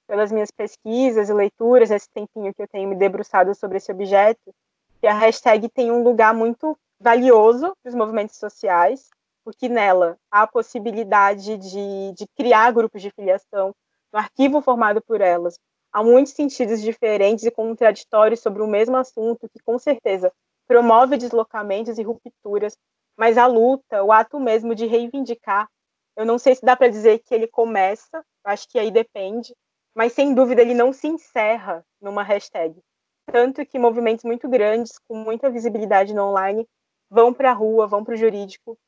pelas 0.08 0.32
minhas 0.32 0.50
pesquisas 0.50 1.28
e 1.28 1.34
leituras, 1.34 1.90
esse 1.90 2.08
tempinho 2.10 2.52
que 2.54 2.62
eu 2.62 2.66
tenho 2.66 2.88
me 2.88 2.96
debruçado 2.96 3.54
sobre 3.54 3.76
esse 3.76 3.92
objeto, 3.92 4.54
que 5.00 5.06
a 5.06 5.12
hashtag 5.12 5.68
tem 5.68 5.92
um 5.92 6.02
lugar 6.02 6.34
muito 6.34 6.76
valioso 6.98 7.76
para 7.82 7.90
os 7.90 7.94
movimentos 7.94 8.36
sociais, 8.36 9.10
porque 9.44 9.68
nela 9.68 10.16
há 10.30 10.42
a 10.42 10.46
possibilidade 10.46 11.58
de, 11.58 12.12
de 12.16 12.26
criar 12.36 12.72
grupos 12.72 13.02
de 13.02 13.10
filiação 13.10 13.74
no 14.12 14.18
arquivo 14.18 14.60
formado 14.62 15.00
por 15.02 15.20
elas. 15.20 15.58
Há 15.92 16.02
muitos 16.02 16.32
sentidos 16.32 16.82
diferentes 16.82 17.44
e 17.44 17.50
contraditórios 17.50 18.40
sobre 18.40 18.62
o 18.62 18.66
mesmo 18.66 18.96
assunto, 18.96 19.48
que 19.48 19.62
com 19.62 19.78
certeza 19.78 20.32
promove 20.66 21.16
deslocamentos 21.16 21.98
e 21.98 22.02
rupturas, 22.02 22.76
mas 23.16 23.38
a 23.38 23.46
luta, 23.46 24.02
o 24.02 24.12
ato 24.12 24.40
mesmo 24.40 24.74
de 24.74 24.86
reivindicar, 24.86 25.68
eu 26.16 26.26
não 26.26 26.38
sei 26.38 26.54
se 26.54 26.64
dá 26.64 26.76
para 26.76 26.88
dizer 26.88 27.20
que 27.20 27.34
ele 27.34 27.46
começa, 27.46 28.24
acho 28.44 28.68
que 28.68 28.78
aí 28.78 28.90
depende, 28.90 29.54
mas 29.98 30.12
sem 30.12 30.32
dúvida 30.32 30.62
ele 30.62 30.74
não 30.74 30.92
se 30.92 31.08
encerra 31.08 31.84
numa 32.00 32.22
hashtag. 32.22 32.80
Tanto 33.26 33.66
que 33.66 33.80
movimentos 33.80 34.24
muito 34.24 34.48
grandes, 34.48 34.96
com 34.96 35.16
muita 35.16 35.50
visibilidade 35.50 36.14
no 36.14 36.22
online, 36.22 36.68
vão 37.10 37.34
para 37.34 37.50
a 37.50 37.52
rua, 37.52 37.88
vão 37.88 38.04
para 38.04 38.14
o 38.14 38.16
jurídico, 38.16 38.78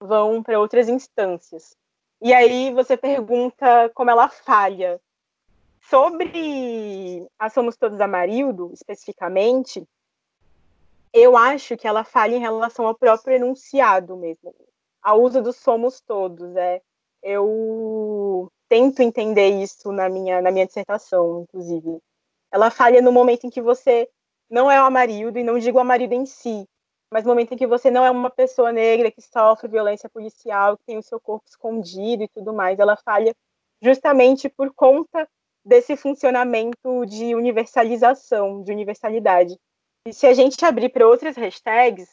vão 0.00 0.42
para 0.42 0.58
outras 0.58 0.88
instâncias. 0.88 1.76
E 2.22 2.32
aí 2.32 2.72
você 2.72 2.96
pergunta 2.96 3.90
como 3.94 4.10
ela 4.10 4.30
falha. 4.30 4.98
Sobre 5.90 7.28
a 7.38 7.50
Somos 7.50 7.76
Todos 7.76 8.00
Amarildo, 8.00 8.70
especificamente, 8.72 9.86
eu 11.12 11.36
acho 11.36 11.76
que 11.76 11.86
ela 11.86 12.02
falha 12.02 12.34
em 12.34 12.40
relação 12.40 12.86
ao 12.86 12.94
próprio 12.94 13.36
enunciado 13.36 14.16
mesmo, 14.16 14.54
ao 15.02 15.20
uso 15.20 15.42
do 15.42 15.52
somos 15.52 16.00
todos. 16.00 16.56
É, 16.56 16.80
eu 17.22 18.50
tento 18.68 19.00
entender 19.00 19.48
isso 19.62 19.92
na 19.92 20.08
minha, 20.08 20.40
na 20.40 20.50
minha 20.50 20.66
dissertação, 20.66 21.42
inclusive. 21.42 21.98
Ela 22.52 22.70
falha 22.70 23.02
no 23.02 23.12
momento 23.12 23.46
em 23.46 23.50
que 23.50 23.60
você 23.60 24.08
não 24.48 24.70
é 24.70 24.80
o 24.80 24.84
Amarildo, 24.84 25.38
e 25.38 25.44
não 25.44 25.58
digo 25.58 25.78
o 25.78 25.80
Amarildo 25.80 26.14
em 26.14 26.26
si, 26.26 26.66
mas 27.12 27.24
no 27.24 27.30
momento 27.30 27.52
em 27.52 27.56
que 27.56 27.66
você 27.66 27.90
não 27.90 28.04
é 28.04 28.10
uma 28.10 28.30
pessoa 28.30 28.72
negra 28.72 29.10
que 29.10 29.22
sofre 29.22 29.68
violência 29.68 30.08
policial, 30.08 30.76
que 30.76 30.84
tem 30.84 30.98
o 30.98 31.02
seu 31.02 31.20
corpo 31.20 31.48
escondido 31.48 32.22
e 32.22 32.28
tudo 32.28 32.52
mais, 32.52 32.78
ela 32.78 32.96
falha 32.96 33.34
justamente 33.82 34.48
por 34.48 34.72
conta 34.74 35.28
desse 35.64 35.96
funcionamento 35.96 37.04
de 37.06 37.34
universalização, 37.34 38.62
de 38.62 38.72
universalidade. 38.72 39.56
E 40.06 40.12
se 40.12 40.26
a 40.26 40.32
gente 40.32 40.64
abrir 40.64 40.90
para 40.90 41.06
outras 41.06 41.36
hashtags, 41.36 42.08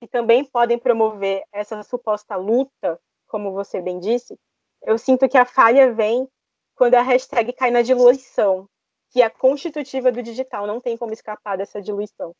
que 0.00 0.08
também 0.08 0.44
podem 0.44 0.78
promover 0.78 1.44
essa 1.52 1.82
suposta 1.82 2.36
luta, 2.36 2.98
como 3.26 3.52
você 3.52 3.80
bem 3.80 3.98
disse, 3.98 4.38
eu 4.84 4.98
sinto 4.98 5.28
que 5.28 5.38
a 5.38 5.44
falha 5.44 5.92
vem 5.92 6.28
quando 6.74 6.94
a 6.94 7.02
hashtag 7.02 7.52
cai 7.52 7.70
na 7.70 7.82
diluição, 7.82 8.68
que 9.10 9.22
é 9.22 9.28
constitutiva 9.30 10.12
do 10.12 10.22
digital, 10.22 10.66
não 10.66 10.80
tem 10.80 10.96
como 10.96 11.12
escapar 11.12 11.56
dessa 11.56 11.80
diluição. 11.80 12.34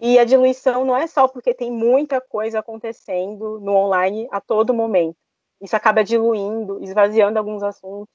E 0.00 0.18
a 0.18 0.24
diluição 0.24 0.84
não 0.84 0.96
é 0.96 1.06
só 1.06 1.28
porque 1.28 1.52
tem 1.52 1.70
muita 1.70 2.20
coisa 2.20 2.60
acontecendo 2.60 3.60
no 3.60 3.74
online 3.74 4.26
a 4.30 4.40
todo 4.40 4.72
momento. 4.72 5.16
Isso 5.60 5.76
acaba 5.76 6.02
diluindo, 6.02 6.82
esvaziando 6.82 7.38
alguns 7.38 7.62
assuntos, 7.62 8.08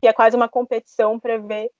que 0.00 0.08
é 0.08 0.12
quase 0.12 0.36
uma 0.36 0.48
competição 0.48 1.18
para 1.18 1.38
ver 1.38 1.66
o 1.66 1.70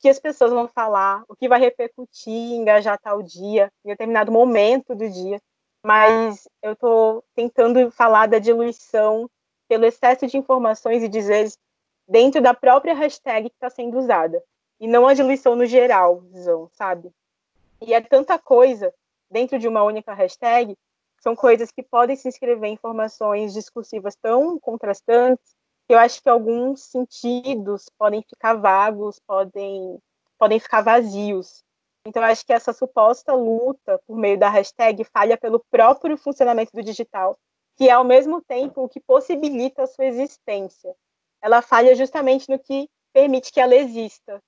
que 0.00 0.08
as 0.08 0.18
pessoas 0.18 0.50
vão 0.50 0.68
falar, 0.68 1.24
o 1.28 1.34
que 1.34 1.48
vai 1.48 1.58
repercutir, 1.58 2.52
engajar 2.52 2.98
tal 3.00 3.22
dia, 3.22 3.72
em 3.84 3.88
determinado 3.88 4.30
momento 4.30 4.94
do 4.94 5.08
dia. 5.08 5.40
Mas 5.82 6.46
eu 6.60 6.72
estou 6.72 7.24
tentando 7.34 7.90
falar 7.90 8.26
da 8.26 8.38
diluição 8.38 9.30
pelo 9.68 9.84
excesso 9.84 10.26
de 10.26 10.36
informações 10.36 11.02
e 11.02 11.08
dizeres 11.08 11.58
dentro 12.08 12.40
da 12.40 12.54
própria 12.54 12.94
hashtag 12.94 13.50
que 13.50 13.56
está 13.56 13.70
sendo 13.70 13.98
usada. 13.98 14.42
E 14.78 14.86
não 14.86 15.06
a 15.06 15.14
diluição 15.14 15.56
no 15.56 15.66
geral, 15.66 16.22
sabe? 16.72 17.10
E 17.80 17.94
é 17.94 18.00
tanta 18.00 18.38
coisa 18.38 18.92
dentro 19.30 19.58
de 19.58 19.66
uma 19.66 19.82
única 19.82 20.14
hashtag, 20.14 20.76
são 21.20 21.34
coisas 21.34 21.70
que 21.70 21.82
podem 21.82 22.14
se 22.14 22.28
inscrever 22.28 22.70
em 22.70 22.74
informações 22.74 23.52
discursivas 23.52 24.14
tão 24.16 24.58
contrastantes 24.58 25.56
que 25.86 25.94
eu 25.94 25.98
acho 25.98 26.22
que 26.22 26.28
alguns 26.28 26.82
sentidos 26.82 27.88
podem 27.98 28.22
ficar 28.22 28.54
vagos, 28.54 29.20
podem, 29.20 29.98
podem 30.38 30.58
ficar 30.58 30.82
vazios. 30.82 31.64
Então, 32.06 32.22
eu 32.22 32.28
acho 32.28 32.44
que 32.44 32.52
essa 32.52 32.72
suposta 32.72 33.32
luta 33.32 34.00
por 34.06 34.16
meio 34.16 34.38
da 34.38 34.48
hashtag 34.48 35.04
falha 35.04 35.36
pelo 35.36 35.64
próprio 35.70 36.16
funcionamento 36.16 36.72
do 36.72 36.82
digital, 36.82 37.38
que 37.76 37.88
é 37.88 37.92
ao 37.92 38.04
mesmo 38.04 38.40
tempo 38.42 38.82
o 38.82 38.88
que 38.88 39.00
possibilita 39.00 39.82
a 39.82 39.86
sua 39.86 40.06
existência. 40.06 40.94
Ela 41.42 41.62
falha 41.62 41.94
justamente 41.94 42.48
no 42.48 42.58
que 42.58 42.88
permite 43.12 43.52
que 43.52 43.60
ela 43.60 43.74
exista, 43.74 44.42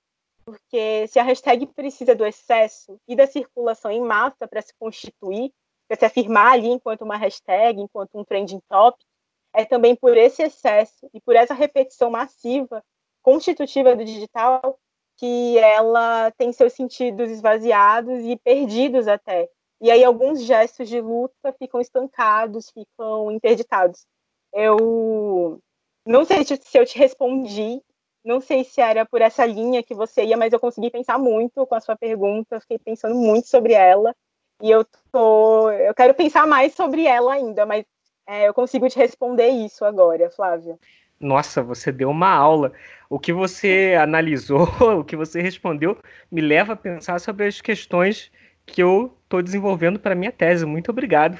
porque 0.44 1.06
se 1.08 1.18
a 1.18 1.22
hashtag 1.22 1.66
precisa 1.66 2.14
do 2.14 2.26
excesso 2.26 2.98
e 3.06 3.14
da 3.14 3.26
circulação 3.26 3.90
em 3.90 4.00
massa 4.00 4.48
para 4.48 4.62
se 4.62 4.72
constituir, 4.78 5.52
para 5.86 5.98
se 5.98 6.04
afirmar 6.06 6.54
ali 6.54 6.68
enquanto 6.68 7.02
uma 7.02 7.16
hashtag, 7.16 7.80
enquanto 7.80 8.18
um 8.18 8.24
trending 8.24 8.60
topic, 8.68 9.06
é 9.54 9.64
também 9.64 9.94
por 9.94 10.16
esse 10.16 10.42
excesso 10.42 11.08
e 11.12 11.20
por 11.20 11.36
essa 11.36 11.54
repetição 11.54 12.10
massiva 12.10 12.82
constitutiva 13.22 13.94
do 13.94 14.04
digital 14.04 14.78
que 15.18 15.58
ela 15.58 16.30
tem 16.32 16.52
seus 16.52 16.72
sentidos 16.72 17.30
esvaziados 17.30 18.20
e 18.20 18.36
perdidos 18.36 19.08
até. 19.08 19.50
E 19.80 19.90
aí 19.90 20.02
alguns 20.02 20.42
gestos 20.42 20.88
de 20.88 21.00
luta 21.00 21.52
ficam 21.58 21.80
estancados, 21.80 22.70
ficam 22.70 23.30
interditados. 23.30 24.06
Eu 24.52 25.60
não 26.06 26.24
sei 26.24 26.44
se 26.44 26.78
eu 26.78 26.84
te 26.84 26.98
respondi, 26.98 27.80
não 28.24 28.40
sei 28.40 28.64
se 28.64 28.80
era 28.80 29.06
por 29.06 29.20
essa 29.20 29.46
linha 29.46 29.82
que 29.82 29.94
você 29.94 30.24
ia, 30.24 30.36
mas 30.36 30.52
eu 30.52 30.58
consegui 30.58 30.90
pensar 30.90 31.18
muito 31.18 31.66
com 31.66 31.74
a 31.74 31.80
sua 31.80 31.96
pergunta, 31.96 32.60
fiquei 32.60 32.78
pensando 32.78 33.14
muito 33.14 33.48
sobre 33.48 33.72
ela. 33.72 34.14
E 34.60 34.70
eu 34.70 34.84
tô, 35.12 35.70
eu 35.70 35.94
quero 35.94 36.14
pensar 36.14 36.46
mais 36.46 36.74
sobre 36.74 37.06
ela 37.06 37.34
ainda, 37.34 37.64
mas 37.64 37.84
é, 38.26 38.48
eu 38.48 38.54
consigo 38.54 38.88
te 38.88 38.98
responder 38.98 39.48
isso 39.48 39.84
agora, 39.84 40.30
Flávia. 40.30 40.76
Nossa, 41.20 41.62
você 41.62 41.90
deu 41.90 42.10
uma 42.10 42.30
aula. 42.30 42.72
O 43.08 43.18
que 43.18 43.32
você 43.32 43.96
analisou, 44.00 44.66
o 45.00 45.04
que 45.04 45.16
você 45.16 45.40
respondeu, 45.40 45.96
me 46.30 46.40
leva 46.40 46.74
a 46.74 46.76
pensar 46.76 47.20
sobre 47.20 47.46
as 47.46 47.60
questões 47.60 48.30
que 48.68 48.83
eu 48.83 49.12
estou 49.24 49.42
desenvolvendo 49.42 49.98
para 49.98 50.14
minha 50.14 50.31
tese. 50.31 50.64
Muito 50.64 50.90
obrigado. 50.90 51.38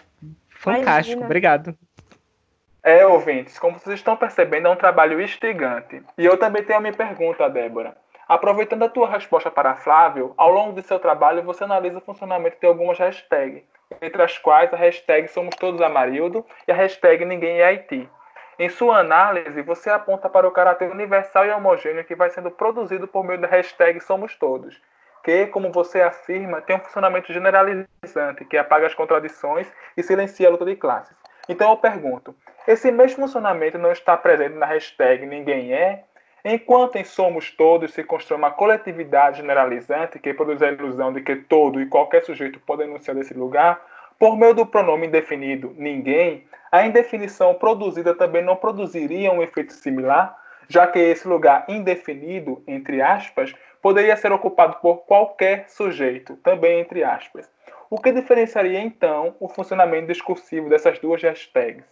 Fantástico, 0.49 1.19
Imagina. 1.19 1.25
obrigado. 1.25 1.79
É, 2.83 3.07
ouvintes, 3.07 3.59
como 3.59 3.79
vocês 3.79 3.99
estão 3.99 4.17
percebendo, 4.17 4.67
é 4.67 4.71
um 4.71 4.77
trabalho 4.77 5.21
instigante. 5.21 6.03
E 6.17 6.25
eu 6.25 6.37
também 6.37 6.63
tenho 6.63 6.79
a 6.79 6.83
minha 6.83 6.93
pergunta, 6.93 7.49
Débora. 7.49 7.97
Aproveitando 8.27 8.83
a 8.83 8.89
tua 8.89 9.09
resposta 9.09 9.51
para 9.51 9.75
Flávio, 9.75 10.35
ao 10.37 10.51
longo 10.51 10.73
do 10.73 10.83
seu 10.83 10.99
trabalho 10.99 11.43
você 11.43 11.65
analisa 11.65 11.99
o 11.99 12.03
funcionamento 12.03 12.59
de 12.61 12.67
algumas 12.67 12.99
hashtags, 12.99 13.63
entre 14.03 14.23
as 14.23 14.37
quais 14.37 14.73
a 14.73 14.77
hashtag 14.77 15.29
Somos 15.29 15.55
Todos 15.57 15.81
Amarildo 15.81 16.45
e 16.67 16.73
a 16.73 16.75
hashtag 16.75 17.25
Ninguém 17.25 17.61
é 17.61 17.65
Haiti. 17.65 18.09
Em 18.59 18.69
sua 18.69 18.99
análise, 18.99 19.63
você 19.63 19.89
aponta 19.89 20.29
para 20.29 20.47
o 20.47 20.51
caráter 20.51 20.91
universal 20.91 21.47
e 21.47 21.51
homogêneo 21.51 22.05
que 22.05 22.15
vai 22.15 22.29
sendo 22.29 22.51
produzido 22.51 23.07
por 23.07 23.25
meio 23.25 23.41
da 23.41 23.47
hashtag 23.47 24.01
Somos 24.01 24.35
Todos, 24.35 24.79
que, 25.29 25.47
como 25.49 25.71
você 25.71 26.01
afirma, 26.01 26.63
tem 26.63 26.75
um 26.75 26.81
funcionamento 26.81 27.31
generalizante 27.31 28.47
que 28.49 28.57
apaga 28.57 28.87
as 28.87 28.95
contradições 28.95 29.71
e 29.95 30.03
silencia 30.03 30.49
a 30.49 30.51
luta 30.51 30.65
de 30.65 30.75
classes. 30.75 31.15
Então 31.47 31.69
eu 31.69 31.77
pergunto, 31.77 32.35
esse 32.67 32.91
mesmo 32.91 33.27
funcionamento 33.27 33.77
não 33.77 33.93
está 33.93 34.17
presente 34.17 34.55
na 34.55 34.65
hashtag 34.65 35.27
Ninguém 35.27 35.75
É, 35.75 36.05
enquanto 36.43 36.97
em 36.97 37.05
Somos 37.05 37.51
Todos 37.51 37.93
se 37.93 38.03
constrói 38.03 38.39
uma 38.39 38.51
coletividade 38.51 39.43
generalizante 39.43 40.19
que 40.19 40.33
produz 40.33 40.63
a 40.63 40.69
ilusão 40.69 41.13
de 41.13 41.21
que 41.21 41.37
todo 41.37 41.79
e 41.79 41.85
qualquer 41.85 42.25
sujeito 42.25 42.59
pode 42.61 42.85
enunciar 42.85 43.15
desse 43.15 43.35
lugar, 43.35 43.85
por 44.19 44.35
meio 44.35 44.55
do 44.55 44.65
pronome 44.65 45.09
indefinido 45.09 45.75
ninguém, 45.77 46.47
a 46.73 46.87
indefinição 46.87 47.53
produzida 47.53 48.15
também 48.15 48.43
não 48.43 48.57
produziria 48.57 49.31
um 49.31 49.43
efeito 49.43 49.75
similar, 49.75 50.35
já 50.71 50.87
que 50.87 50.99
esse 50.99 51.29
lugar 51.29 51.67
indefinido, 51.69 52.63
entre 52.67 53.03
aspas, 53.03 53.55
poderia 53.83 54.17
ser 54.17 54.33
ocupado 54.33 54.77
por 54.81 54.99
qualquer 54.99 55.69
sujeito, 55.69 56.37
também 56.37 56.81
entre 56.81 57.03
aspas. 57.03 57.51
O 57.91 57.99
que 58.01 58.13
diferenciaria 58.13 58.81
então 58.81 59.35
o 59.41 59.49
funcionamento 59.49 60.09
discursivo 60.09 60.69
dessas 60.69 60.99
duas 60.99 61.23
hashtags? 61.23 61.87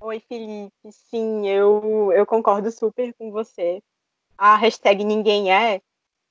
Oi, 0.00 0.20
Felipe. 0.20 0.92
Sim, 0.92 1.48
eu, 1.48 2.12
eu 2.12 2.26
concordo 2.26 2.70
super 2.70 3.14
com 3.14 3.30
você. 3.30 3.82
A 4.36 4.56
hashtag 4.56 5.04
Ninguém 5.04 5.52
É 5.52 5.80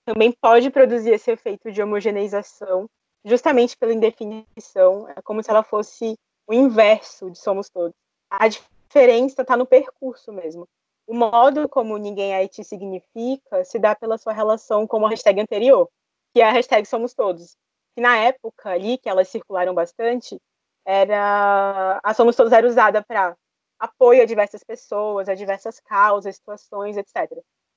também 0.06 0.32
pode 0.32 0.70
produzir 0.70 1.12
esse 1.12 1.32
efeito 1.32 1.72
de 1.72 1.82
homogeneização, 1.82 2.88
justamente 3.24 3.76
pela 3.76 3.92
indefinição. 3.92 5.10
É 5.10 5.22
como 5.22 5.42
se 5.42 5.50
ela 5.50 5.64
fosse 5.64 6.16
o 6.48 6.54
inverso 6.54 7.32
de 7.32 7.40
Somos 7.40 7.70
Todos. 7.70 7.96
A 8.30 8.48
diferença 8.48 9.42
está 9.42 9.58
no 9.58 9.66
percurso 9.66 10.32
mesmo. 10.32 10.68
O 11.08 11.14
modo 11.14 11.70
como 11.70 11.98
Ninguém 11.98 12.34
é 12.34 12.38
Haiti 12.38 12.64
significa 12.64 13.64
se 13.64 13.78
dá 13.78 13.96
pela 13.96 14.18
sua 14.18 14.34
relação 14.34 14.88
com 14.88 15.06
a 15.06 15.10
hashtag 15.10 15.40
anterior, 15.40 15.88
que 16.34 16.42
é 16.42 16.46
a 16.46 16.52
hashtag 16.52 16.88
Somos 16.88 17.14
Todos. 17.14 17.56
Que 17.96 18.02
na 18.02 18.18
época 18.18 18.70
ali, 18.72 18.98
que 18.98 19.08
elas 19.08 19.30
circularam 19.30 19.74
bastante, 19.74 20.40
era 20.86 22.00
a 22.04 22.14
Somos 22.14 22.36
Todos 22.36 22.52
era 22.52 22.68
usada 22.68 23.04
para 23.04 23.36
apoio 23.80 24.24
a 24.24 24.26
diversas 24.26 24.64
pessoas, 24.64 25.30
a 25.30 25.36
diversas 25.36 25.80
causas, 25.80 26.36
situações, 26.36 26.98
etc. 26.98 27.32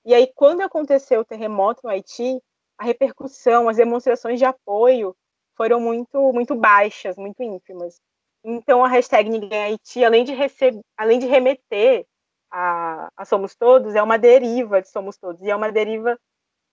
E 0.04 0.14
aí, 0.14 0.32
quando 0.34 0.62
aconteceu 0.62 1.20
o 1.20 1.24
terremoto 1.24 1.82
no 1.84 1.90
Haiti, 1.90 2.40
a 2.78 2.84
repercussão, 2.84 3.68
as 3.68 3.76
demonstrações 3.76 4.38
de 4.38 4.44
apoio 4.44 5.14
foram 5.56 5.80
muito, 5.80 6.32
muito 6.32 6.54
baixas, 6.54 7.16
muito 7.16 7.42
ínfimas. 7.42 8.00
Então, 8.42 8.84
a 8.84 8.88
hashtag 8.88 9.28
Ninguém 9.28 9.62
Haiti, 9.64 10.04
além 10.04 10.24
de, 10.24 10.32
receber, 10.32 10.80
além 10.96 11.18
de 11.18 11.26
remeter 11.26 12.06
a, 12.50 13.10
a, 13.16 13.24
Somos 13.24 13.54
Todos, 13.54 13.94
é 13.94 14.02
uma 14.02 14.18
deriva 14.18 14.80
de 14.80 14.88
Somos 14.88 15.16
Todos, 15.16 15.42
e 15.42 15.50
é 15.50 15.56
uma 15.56 15.70
deriva 15.70 16.18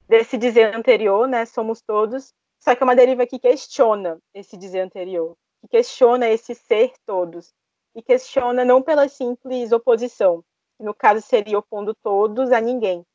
desse 0.08 0.38
dizer 0.38 0.76
anterior, 0.76 1.28
né, 1.28 1.46
Somos 1.46 1.82
Todos, 1.82 2.34
só 2.60 2.76
que 2.76 2.82
é 2.82 2.86
uma 2.86 2.96
deriva 2.96 3.26
que 3.26 3.40
questiona 3.40 4.20
esse 4.34 4.58
dizer 4.58 4.82
anterior, 4.82 5.36
que 5.62 5.68
questiona 5.68 6.28
esse 6.30 6.56
ser 6.56 6.94
todos, 7.06 7.54
e 7.96 8.02
questiona 8.02 8.66
não 8.66 8.82
pela 8.82 9.08
simples 9.08 9.72
oposição, 9.72 10.44
que 10.78 10.84
no 10.84 10.94
caso 10.94 11.22
seria 11.22 11.60
opondo 11.60 11.94
todos 12.04 12.52
a 12.52 12.60
ninguém, 12.60 13.06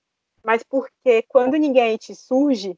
mas 0.42 0.62
porque 0.62 1.23
quando 1.29 1.57
ninguém 1.57 1.83
Haiti 1.83 2.14
surge, 2.14 2.77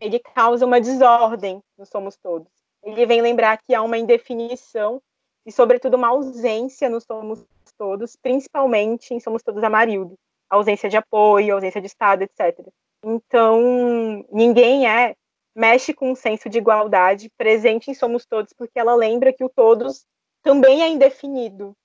ele 0.00 0.18
causa 0.18 0.64
uma 0.64 0.80
desordem 0.80 1.62
no 1.76 1.86
Somos 1.86 2.16
Todos. 2.16 2.52
Ele 2.82 3.04
vem 3.06 3.20
lembrar 3.20 3.58
que 3.58 3.74
há 3.74 3.82
uma 3.82 3.98
indefinição 3.98 5.02
e, 5.44 5.52
sobretudo, 5.52 5.96
uma 5.96 6.08
ausência 6.08 6.88
no 6.88 7.00
Somos 7.00 7.44
Todos, 7.78 8.16
principalmente 8.16 9.14
em 9.14 9.20
Somos 9.20 9.42
Todos 9.42 9.62
Amarildo. 9.62 10.14
Ausência 10.50 10.88
de 10.88 10.96
apoio, 10.96 11.54
ausência 11.54 11.80
de 11.80 11.86
Estado, 11.86 12.22
etc. 12.22 12.66
Então, 13.04 14.26
ninguém 14.30 14.88
é 14.88 15.14
mexe 15.54 15.92
com 15.92 16.12
um 16.12 16.14
senso 16.14 16.48
de 16.48 16.58
igualdade 16.58 17.30
presente 17.36 17.90
em 17.90 17.94
Somos 17.94 18.24
Todos, 18.24 18.52
porque 18.52 18.78
ela 18.78 18.94
lembra 18.94 19.32
que 19.32 19.44
o 19.44 19.48
todos 19.48 20.06
também 20.42 20.82
é 20.82 20.88
indefinido. 20.88 21.76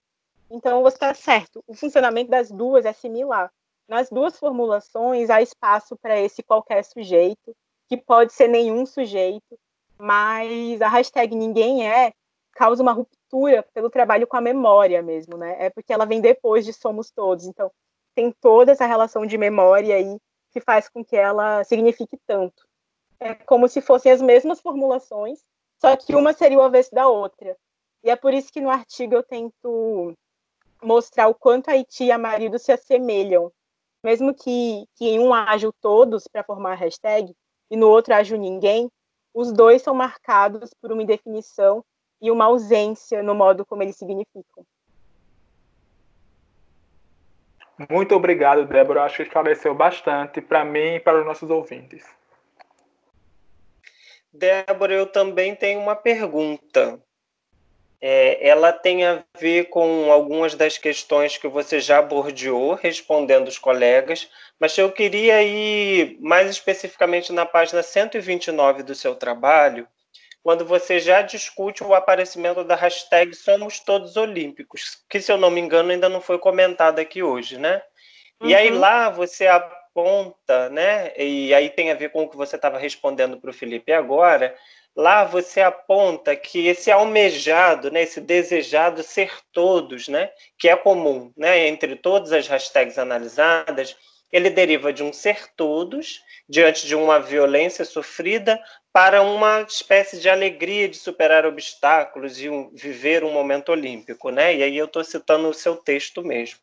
Então, 0.50 0.84
você 0.84 0.96
está 0.96 1.14
certo. 1.14 1.64
O 1.66 1.74
funcionamento 1.74 2.30
das 2.30 2.52
duas 2.52 2.86
é 2.86 2.94
similar. 2.94 3.52
Nas 3.88 4.10
duas 4.10 4.38
formulações, 4.38 5.30
há 5.30 5.42
espaço 5.42 5.98
para 5.98 6.20
esse 6.20 6.44
qualquer 6.44 6.84
sujeito, 6.84 7.56
que 7.90 7.98
pode 7.98 8.32
ser 8.32 8.48
nenhum 8.48 8.86
sujeito, 8.86 9.58
mas 9.98 10.82
a 10.82 10.88
hashtag 10.88 11.36
ninguém 11.36 11.88
é 11.88 12.14
causa 12.54 12.82
uma 12.82 12.92
ruptura 12.92 13.64
pelo 13.74 13.90
trabalho 13.90 14.28
com 14.28 14.38
a 14.38 14.42
memória 14.42 15.02
mesmo, 15.02 15.38
né? 15.38 15.56
É 15.60 15.70
porque 15.70 15.92
ela 15.92 16.06
vem 16.06 16.22
depois 16.22 16.66
de 16.66 16.74
somos 16.74 17.12
todos. 17.12 17.46
Então, 17.46 17.72
tem 18.16 18.32
toda 18.32 18.72
essa 18.72 18.86
relação 18.86 19.26
de 19.26 19.38
memória 19.38 19.96
aí 19.96 20.18
que 20.52 20.62
faz 20.62 20.88
com 20.88 21.04
que 21.04 21.16
ela 21.16 21.64
signifique 21.64 22.18
tanto. 22.28 22.66
É 23.20 23.34
como 23.34 23.68
se 23.68 23.82
fossem 23.82 24.12
as 24.12 24.22
mesmas 24.22 24.62
formulações, 24.62 25.40
só 25.80 25.96
que 25.96 26.16
uma 26.16 26.34
seria 26.34 26.60
o 26.60 26.62
avesso 26.62 26.94
da 26.94 27.08
outra. 27.08 27.58
E 28.04 28.10
é 28.10 28.16
por 28.16 28.34
isso 28.34 28.52
que 28.52 28.62
no 28.62 28.70
artigo 28.70 29.16
eu 29.16 29.24
tento 29.24 30.14
mostrar 30.82 31.28
o 31.28 31.36
quanto 31.36 31.70
Haiti 31.70 32.06
e 32.06 32.12
a 32.12 32.18
marido 32.18 32.60
se 32.60 32.72
assemelham. 32.72 33.52
Mesmo 34.04 34.34
que, 34.34 34.86
que 34.96 35.06
em 35.06 35.20
um 35.20 35.34
haja 35.34 35.72
todos 35.82 36.28
para 36.28 36.44
formar 36.44 36.74
a 36.74 36.76
hashtag, 36.76 37.34
e 37.72 37.78
no 37.78 37.90
outro 37.90 38.14
o 38.14 38.38
ninguém, 38.38 38.92
os 39.34 39.52
dois 39.52 39.82
são 39.82 39.96
marcados 39.96 40.74
por 40.74 40.92
uma 40.92 41.02
indefinição 41.02 41.84
e 42.24 42.32
uma 42.32 42.46
ausência 42.46 43.22
no 43.22 43.36
modo 43.36 43.66
como 43.66 43.84
eles 43.84 43.98
significam. 43.98 44.66
Muito 47.90 48.16
obrigado, 48.16 48.66
Débora. 48.66 49.04
Acho 49.04 49.18
que 49.18 49.24
esclareceu 49.24 49.76
bastante 49.76 50.40
para 50.40 50.64
mim 50.64 50.96
e 50.96 51.00
para 51.02 51.20
os 51.20 51.26
nossos 51.26 51.50
ouvintes. 51.50 52.06
Débora, 54.32 54.94
eu 54.94 55.06
também 55.06 55.54
tenho 55.54 55.82
uma 55.82 55.98
pergunta. 55.98 56.98
É, 58.00 58.48
ela 58.48 58.72
tem 58.72 59.06
a 59.06 59.24
ver 59.38 59.66
com 59.66 60.12
algumas 60.12 60.56
das 60.56 60.78
questões 60.78 61.38
que 61.38 61.48
você 61.48 61.80
já 61.80 62.00
abordou, 62.00 62.74
respondendo 62.74 63.48
os 63.48 63.58
colegas, 63.58 64.30
mas 64.60 64.78
eu 64.78 64.92
queria 64.92 65.42
ir 65.44 66.18
mais 66.22 66.50
especificamente 66.50 67.34
na 67.34 67.46
página 67.46 67.84
129 67.84 68.84
do 68.84 68.96
seu 68.96 69.16
trabalho, 69.16 69.88
quando 70.44 70.66
você 70.66 71.00
já 71.00 71.22
discute 71.22 71.84
o 71.84 71.94
aparecimento 71.94 72.64
da 72.64 72.76
hashtag 72.76 73.34
Somos 73.34 73.80
Todos 73.80 74.18
Olímpicos, 74.18 75.04
que, 75.10 75.22
se 75.22 75.32
eu 75.32 75.38
não 75.38 75.50
me 75.50 75.62
engano, 75.62 75.92
ainda 75.92 76.10
não 76.10 76.22
foi 76.22 76.38
comentada 76.38 77.02
aqui 77.02 77.24
hoje, 77.24 77.58
né? 77.58 77.82
Uhum. 78.42 78.50
E 78.50 78.56
aí 78.56 78.70
uhum. 78.70 78.80
lá 78.80 79.10
você 79.10 79.48
aponta, 79.48 80.70
né? 80.70 81.14
E 81.18 81.54
aí 81.54 81.70
tem 81.70 81.92
a 81.92 81.96
ver 81.96 82.10
com 82.10 82.24
o 82.24 82.30
que 82.30 82.36
você 82.36 82.58
estava 82.58 82.78
respondendo 82.78 83.40
para 83.40 83.50
o 83.50 83.54
Felipe 83.54 83.94
agora, 83.94 84.54
Lá 84.96 85.24
você 85.24 85.60
aponta 85.60 86.36
que 86.36 86.68
esse 86.68 86.92
almejado, 86.92 87.90
né, 87.90 88.04
esse 88.04 88.22
desejado 88.22 89.02
ser 89.02 89.32
todos, 89.52 90.08
né, 90.08 90.30
que 90.58 90.70
é 90.70 90.76
comum 90.76 91.34
né, 91.36 91.68
entre 91.68 91.96
todas 91.96 92.32
as 92.32 92.48
hashtags 92.48 93.00
analisadas, 93.00 93.98
ele 94.34 94.50
deriva 94.50 94.92
de 94.92 95.04
um 95.04 95.14
ser 95.14 95.48
todos 95.56 96.24
diante 96.50 96.88
de 96.88 96.96
uma 96.96 97.20
violência 97.20 97.86
sofrida 97.86 98.60
para 98.92 99.22
uma 99.22 99.62
espécie 99.62 100.20
de 100.20 100.28
alegria 100.28 100.90
de 100.90 100.98
superar 100.98 101.46
obstáculos 101.46 102.42
e 102.42 102.50
um, 102.50 102.72
viver 102.74 103.24
um 103.24 103.32
momento 103.32 103.72
olímpico, 103.72 104.32
né? 104.32 104.56
E 104.56 104.64
aí 104.64 104.76
eu 104.76 104.86
estou 104.86 105.04
citando 105.04 105.48
o 105.48 105.54
seu 105.54 105.76
texto 105.76 106.24
mesmo. 106.24 106.58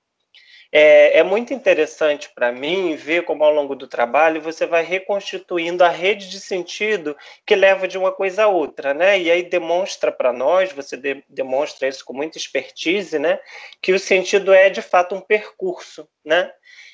É, 0.73 1.19
é 1.19 1.23
muito 1.25 1.53
interessante 1.53 2.31
para 2.33 2.53
mim 2.53 2.95
ver 2.95 3.25
como 3.25 3.43
ao 3.43 3.53
longo 3.53 3.75
do 3.75 3.89
trabalho 3.89 4.41
você 4.41 4.67
vai 4.67 4.85
reconstituindo 4.85 5.83
a 5.83 5.89
rede 5.89 6.29
de 6.29 6.39
sentido 6.39 7.17
que 7.45 7.57
leva 7.57 7.89
de 7.89 7.99
uma 7.99 8.13
coisa 8.13 8.45
a 8.45 8.49
outra, 8.49 8.95
né? 8.95 9.19
E 9.19 9.31
aí 9.31 9.43
demonstra 9.43 10.13
para 10.13 10.33
nós, 10.33 10.73
você 10.73 10.97
de, 10.97 11.25
demonstra 11.29 11.89
isso 11.89 12.05
com 12.05 12.13
muita 12.13 12.39
expertise, 12.39 13.19
né? 13.19 13.41
Que 13.83 13.93
o 13.93 13.99
sentido 13.99 14.53
é 14.53 14.71
de 14.71 14.83
fato 14.83 15.15
um 15.15 15.21
percurso, 15.21 16.09
né? 16.25 16.53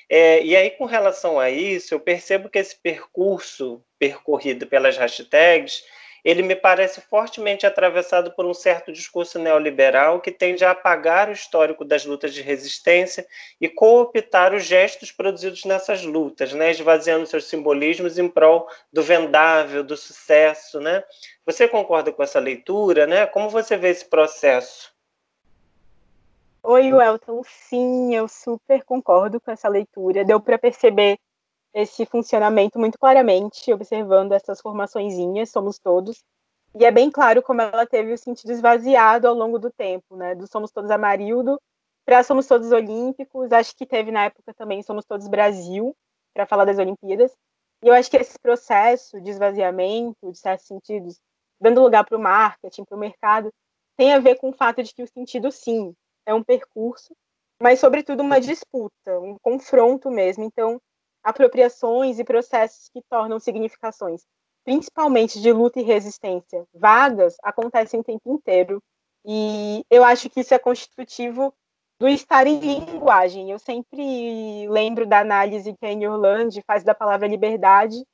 É, 0.09 0.43
e 0.43 0.57
aí, 0.57 0.71
com 0.71 0.85
relação 0.85 1.39
a 1.41 1.51
isso, 1.51 1.95
eu 1.95 2.01
percebo 2.01 2.49
que 2.49 2.59
esse 2.59 2.77
percurso 2.77 3.83
percorrido 3.99 4.67
pelas 4.67 4.97
hashtags 4.97 5.83
ele 6.27 6.43
me 6.43 6.57
parece 6.57 7.01
fortemente 7.03 7.65
atravessado 7.65 8.33
por 8.33 8.45
um 8.45 8.53
certo 8.53 8.91
discurso 8.91 9.39
neoliberal 9.39 10.21
que 10.21 10.33
tende 10.33 10.65
a 10.65 10.73
apagar 10.73 11.29
o 11.29 11.33
histórico 11.33 11.85
das 11.85 12.05
lutas 12.05 12.35
de 12.35 12.43
resistência 12.43 13.25
e 13.61 13.69
cooptar 13.69 14.53
os 14.53 14.65
gestos 14.65 15.13
produzidos 15.13 15.65
nessas 15.65 16.03
lutas, 16.03 16.53
né, 16.53 16.73
esvaziando 16.73 17.27
seus 17.29 17.45
simbolismos 17.45 18.19
em 18.19 18.29
prol 18.29 18.69
do 18.93 19.05
vendável, 19.05 19.85
do 19.85 19.97
sucesso, 19.97 20.81
né? 20.81 21.05
Você 21.45 21.69
concorda 21.69 22.11
com 22.11 22.25
essa 22.25 22.41
leitura, 22.41 23.07
né? 23.07 23.25
Como 23.27 23.49
você 23.49 23.77
vê 23.77 23.91
esse 23.91 24.07
processo? 24.07 24.96
Oi, 26.69 26.93
Welton. 26.93 27.43
Sim, 27.45 28.13
eu 28.13 28.27
super 28.27 28.83
concordo 28.85 29.41
com 29.41 29.53
essa 29.53 29.69
leitura. 29.69 30.25
Deu 30.25 30.41
para 30.41 30.59
perceber 30.59 31.17
esse 31.73 32.05
funcionamento 32.07 32.77
muito 32.79 32.99
claramente, 32.99 33.73
observando 33.73 34.33
essas 34.33 34.61
formaçõezinhas, 34.61 35.51
somos 35.51 35.79
todos. 35.79 36.25
E 36.75 36.85
é 36.85 36.91
bem 36.91 37.09
claro 37.09 37.41
como 37.43 37.63
ela 37.63 37.87
teve 37.87 38.13
o 38.13 38.19
sentido 38.19 38.51
esvaziado 38.53 39.29
ao 39.29 39.35
longo 39.35 39.61
do 39.61 39.71
tempo, 39.71 40.17
né? 40.17 40.35
Do 40.35 40.49
Somos 40.49 40.73
Todos 40.73 40.91
Amarildo 40.91 41.61
para 42.05 42.25
Somos 42.25 42.49
Todos 42.49 42.73
Olímpicos. 42.73 43.53
Acho 43.53 43.77
que 43.77 43.87
teve 43.87 44.11
na 44.11 44.25
época 44.25 44.53
também 44.55 44.83
Somos 44.83 45.05
Todos 45.05 45.29
Brasil, 45.29 45.95
para 46.35 46.47
falar 46.47 46.65
das 46.65 46.79
Olimpíadas. 46.79 47.33
E 47.83 47.89
eu 47.89 47.95
acho 47.95 48.11
que 48.11 48.17
esse 48.17 48.39
processo 48.41 49.21
de 49.21 49.31
esvaziamento, 49.31 50.33
de 50.33 50.39
certos 50.39 50.67
sentidos, 50.67 51.21
dando 51.61 51.81
lugar 51.83 52.05
para 52.05 52.19
o 52.19 52.21
marketing, 52.21 52.85
para 52.85 52.97
o 52.97 53.01
mercado, 53.01 53.53
tem 53.97 54.13
a 54.15 54.19
ver 54.19 54.37
com 54.37 54.51
o 54.51 54.53
fato 54.53 54.83
de 54.83 54.93
que 54.93 55.05
o 55.05 55.09
sentido, 55.09 55.53
sim, 55.53 55.95
é 56.27 56.35
um 56.35 56.43
percurso, 56.43 57.15
mas, 57.63 57.81
sobretudo, 57.81 58.21
uma 58.21 58.41
disputa, 58.41 59.19
um 59.21 59.39
confronto 59.41 60.11
mesmo. 60.11 60.45
Então, 60.45 60.81
apropriações 61.23 62.19
e 62.19 62.25
processos 62.25 62.89
que 62.89 63.01
tornam 63.09 63.41
significações, 63.41 64.23
principalmente 64.65 65.41
de 65.41 65.53
luta 65.53 65.81
e 65.81 65.85
resistência, 65.85 66.65
vagas, 66.75 67.37
acontecem 67.43 68.01
o 68.01 68.05
tempo 68.05 68.33
inteiro. 68.33 68.83
E 69.25 69.85
eu 69.91 70.05
acho 70.05 70.29
que 70.29 70.41
isso 70.41 70.53
é 70.55 70.59
constitutivo 70.59 71.55
do 71.99 72.09
estar 72.09 72.47
em 72.47 72.59
linguagem. 72.59 73.51
Eu 73.51 73.59
sempre 73.59 74.69
lembro 74.69 75.07
da 75.07 75.21
análise 75.21 75.75
que 75.75 75.87
a 75.87 75.91
Anne 75.91 76.07
Orlando 76.07 76.63
faz 76.67 76.85
da 76.85 76.95
palavra 76.95 77.27
liberdade, 77.27 78.05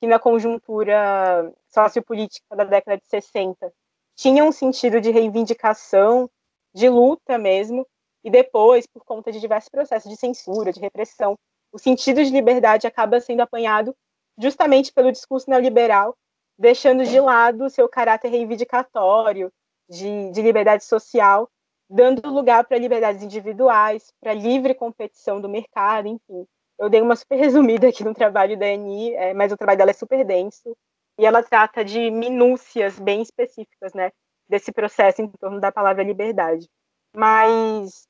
que 0.00 0.06
na 0.06 0.18
conjuntura 0.18 1.52
sociopolítica 1.68 2.56
da 2.56 2.64
década 2.64 2.98
de 2.98 3.06
60 3.06 3.72
tinha 4.16 4.44
um 4.44 4.52
sentido 4.52 5.00
de 5.00 5.10
reivindicação, 5.10 6.30
de 6.74 6.88
luta 6.88 7.38
mesmo, 7.38 7.86
e 8.24 8.30
depois, 8.30 8.86
por 8.86 9.04
conta 9.04 9.32
de 9.32 9.40
diversos 9.40 9.68
processos 9.68 10.10
de 10.10 10.16
censura, 10.16 10.72
de 10.72 10.80
repressão, 10.80 11.36
o 11.72 11.78
sentido 11.78 12.22
de 12.24 12.30
liberdade 12.30 12.86
acaba 12.86 13.20
sendo 13.20 13.40
apanhado 13.40 13.94
justamente 14.38 14.92
pelo 14.92 15.10
discurso 15.10 15.48
neoliberal, 15.50 16.14
deixando 16.58 17.04
de 17.04 17.18
lado 17.18 17.64
o 17.64 17.70
seu 17.70 17.88
caráter 17.88 18.28
reivindicatório 18.28 19.50
de, 19.88 20.30
de 20.30 20.42
liberdade 20.42 20.84
social, 20.84 21.48
dando 21.88 22.30
lugar 22.30 22.64
para 22.64 22.78
liberdades 22.78 23.22
individuais, 23.22 24.12
para 24.20 24.32
livre 24.32 24.74
competição 24.74 25.40
do 25.40 25.48
mercado, 25.48 26.08
enfim. 26.08 26.46
Eu 26.78 26.88
dei 26.88 27.00
uma 27.00 27.16
super 27.16 27.36
resumida 27.36 27.88
aqui 27.88 28.04
no 28.04 28.14
trabalho 28.14 28.58
da 28.58 28.66
Annie, 28.66 29.14
é, 29.14 29.34
mas 29.34 29.52
o 29.52 29.56
trabalho 29.56 29.78
dela 29.78 29.90
é 29.90 29.94
super 29.94 30.24
denso, 30.24 30.76
e 31.18 31.26
ela 31.26 31.42
trata 31.42 31.84
de 31.84 32.10
minúcias 32.10 32.98
bem 32.98 33.20
específicas, 33.20 33.92
né, 33.92 34.10
desse 34.52 34.70
processo 34.70 35.22
em 35.22 35.28
torno 35.28 35.58
da 35.58 35.72
palavra 35.72 36.02
liberdade. 36.02 36.68
Mas 37.16 38.06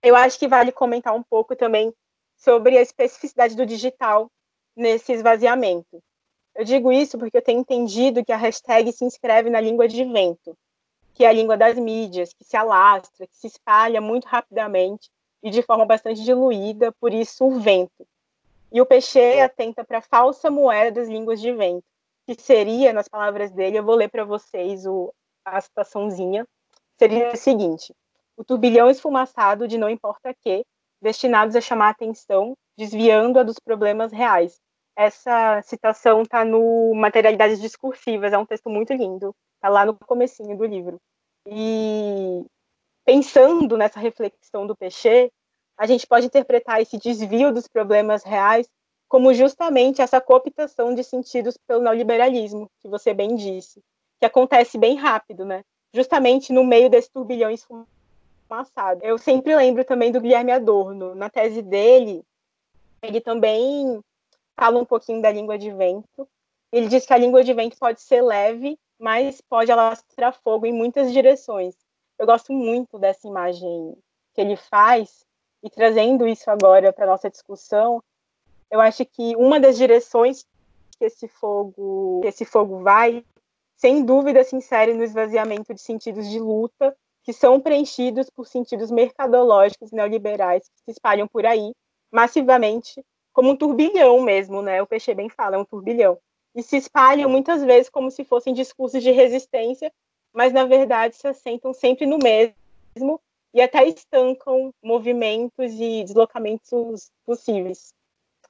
eu 0.00 0.14
acho 0.14 0.38
que 0.38 0.46
vale 0.46 0.70
comentar 0.70 1.12
um 1.12 1.24
pouco 1.24 1.56
também 1.56 1.92
sobre 2.36 2.78
a 2.78 2.80
especificidade 2.80 3.56
do 3.56 3.66
digital 3.66 4.30
nesse 4.76 5.12
esvaziamento. 5.12 6.00
Eu 6.54 6.64
digo 6.64 6.92
isso 6.92 7.18
porque 7.18 7.36
eu 7.36 7.42
tenho 7.42 7.60
entendido 7.60 8.24
que 8.24 8.32
a 8.32 8.36
hashtag 8.36 8.92
se 8.92 9.04
inscreve 9.04 9.50
na 9.50 9.60
língua 9.60 9.88
de 9.88 10.04
vento, 10.04 10.56
que 11.14 11.24
é 11.24 11.28
a 11.28 11.32
língua 11.32 11.56
das 11.56 11.76
mídias, 11.76 12.32
que 12.32 12.44
se 12.44 12.56
alastra, 12.56 13.26
que 13.26 13.36
se 13.36 13.48
espalha 13.48 14.00
muito 14.00 14.26
rapidamente 14.26 15.10
e 15.42 15.50
de 15.50 15.62
forma 15.62 15.84
bastante 15.84 16.22
diluída, 16.22 16.92
por 17.00 17.12
isso 17.12 17.44
o 17.44 17.58
vento. 17.58 18.06
E 18.70 18.80
o 18.80 18.86
Peixe 18.86 19.40
atenta 19.40 19.84
para 19.84 19.98
a 19.98 20.02
falsa 20.02 20.48
moeda 20.48 21.00
das 21.00 21.08
línguas 21.08 21.40
de 21.40 21.52
vento, 21.52 21.84
que 22.24 22.40
seria, 22.40 22.92
nas 22.92 23.08
palavras 23.08 23.50
dele, 23.50 23.78
eu 23.78 23.82
vou 23.82 23.96
ler 23.96 24.08
para 24.08 24.24
vocês 24.24 24.86
o, 24.86 25.12
a 25.44 25.60
citaçãozinha, 25.60 26.46
seria 26.98 27.32
o 27.32 27.36
seguinte: 27.36 27.94
o 28.36 28.44
turbilhão 28.44 28.90
esfumaçado 28.90 29.68
de 29.68 29.78
não 29.78 29.88
importa 29.90 30.34
que, 30.34 30.64
destinados 31.00 31.56
a 31.56 31.60
chamar 31.60 31.88
a 31.88 31.90
atenção, 31.90 32.56
desviando-a 32.76 33.42
dos 33.42 33.58
problemas 33.58 34.12
reais. 34.12 34.60
Essa 34.96 35.62
citação 35.62 36.22
está 36.22 36.44
no 36.44 36.94
Materialidades 36.94 37.60
Discursivas, 37.60 38.32
é 38.32 38.38
um 38.38 38.46
texto 38.46 38.68
muito 38.68 38.92
lindo, 38.92 39.34
está 39.56 39.68
lá 39.68 39.86
no 39.86 39.96
comecinho 40.06 40.56
do 40.56 40.64
livro. 40.64 41.00
E 41.46 42.44
pensando 43.04 43.76
nessa 43.76 43.98
reflexão 43.98 44.66
do 44.66 44.76
Peixe, 44.76 45.32
a 45.78 45.86
gente 45.86 46.06
pode 46.06 46.26
interpretar 46.26 46.80
esse 46.80 46.98
desvio 46.98 47.52
dos 47.52 47.66
problemas 47.66 48.22
reais 48.22 48.68
como 49.08 49.34
justamente 49.34 50.00
essa 50.00 50.20
cooptação 50.20 50.94
de 50.94 51.04
sentidos 51.04 51.58
pelo 51.66 51.82
neoliberalismo, 51.82 52.70
que 52.80 52.88
você 52.88 53.12
bem 53.12 53.36
disse, 53.36 53.82
que 54.22 54.26
acontece 54.26 54.78
bem 54.78 54.94
rápido, 54.94 55.44
né? 55.44 55.64
Justamente 55.92 56.52
no 56.52 56.62
meio 56.62 56.88
desse 56.88 57.10
turbilhão 57.10 57.50
esfumaçado. 57.50 59.00
Eu 59.02 59.18
sempre 59.18 59.56
lembro 59.56 59.84
também 59.84 60.12
do 60.12 60.20
Guilherme 60.20 60.52
Adorno. 60.52 61.12
Na 61.16 61.28
tese 61.28 61.60
dele, 61.60 62.24
ele 63.02 63.20
também 63.20 64.00
fala 64.56 64.78
um 64.78 64.84
pouquinho 64.84 65.20
da 65.20 65.32
língua 65.32 65.58
de 65.58 65.72
vento. 65.72 66.28
Ele 66.70 66.86
diz 66.86 67.04
que 67.04 67.12
a 67.12 67.18
língua 67.18 67.42
de 67.42 67.52
vento 67.52 67.76
pode 67.76 68.00
ser 68.00 68.22
leve, 68.22 68.78
mas 68.96 69.40
pode 69.40 69.72
alastrar 69.72 70.32
fogo 70.44 70.66
em 70.66 70.72
muitas 70.72 71.12
direções. 71.12 71.74
Eu 72.16 72.24
gosto 72.24 72.52
muito 72.52 73.00
dessa 73.00 73.26
imagem 73.26 73.96
que 74.36 74.40
ele 74.40 74.54
faz, 74.54 75.26
e 75.64 75.68
trazendo 75.68 76.28
isso 76.28 76.48
agora 76.48 76.92
para 76.92 77.06
nossa 77.06 77.28
discussão, 77.28 78.00
eu 78.70 78.80
acho 78.80 79.04
que 79.04 79.34
uma 79.34 79.58
das 79.58 79.76
direções 79.76 80.46
que 80.96 81.06
esse 81.06 81.26
fogo, 81.26 82.20
que 82.22 82.28
esse 82.28 82.44
fogo 82.44 82.78
vai, 82.78 83.24
sem 83.82 84.04
dúvida 84.04 84.44
se 84.44 84.54
insere 84.54 84.94
no 84.94 85.02
esvaziamento 85.02 85.74
de 85.74 85.80
sentidos 85.80 86.30
de 86.30 86.38
luta 86.38 86.96
que 87.24 87.32
são 87.32 87.58
preenchidos 87.58 88.30
por 88.30 88.46
sentidos 88.46 88.92
mercadológicos 88.92 89.90
neoliberais 89.90 90.68
que 90.68 90.84
se 90.84 90.90
espalham 90.92 91.26
por 91.26 91.44
aí 91.44 91.72
massivamente, 92.08 93.04
como 93.32 93.50
um 93.50 93.56
turbilhão 93.56 94.20
mesmo, 94.20 94.62
né? 94.62 94.80
O 94.80 94.86
Peixe 94.86 95.12
bem 95.12 95.28
fala, 95.28 95.56
é 95.56 95.58
um 95.58 95.64
turbilhão. 95.64 96.16
E 96.54 96.62
se 96.62 96.76
espalham 96.76 97.28
muitas 97.28 97.64
vezes 97.64 97.88
como 97.88 98.08
se 98.08 98.22
fossem 98.24 98.54
discursos 98.54 99.02
de 99.02 99.10
resistência, 99.10 99.92
mas 100.32 100.52
na 100.52 100.64
verdade 100.64 101.16
se 101.16 101.26
assentam 101.26 101.74
sempre 101.74 102.06
no 102.06 102.18
mesmo 102.22 103.20
e 103.52 103.60
até 103.60 103.84
estancam 103.88 104.72
movimentos 104.80 105.72
e 105.72 106.04
deslocamentos 106.04 107.10
possíveis. 107.26 107.92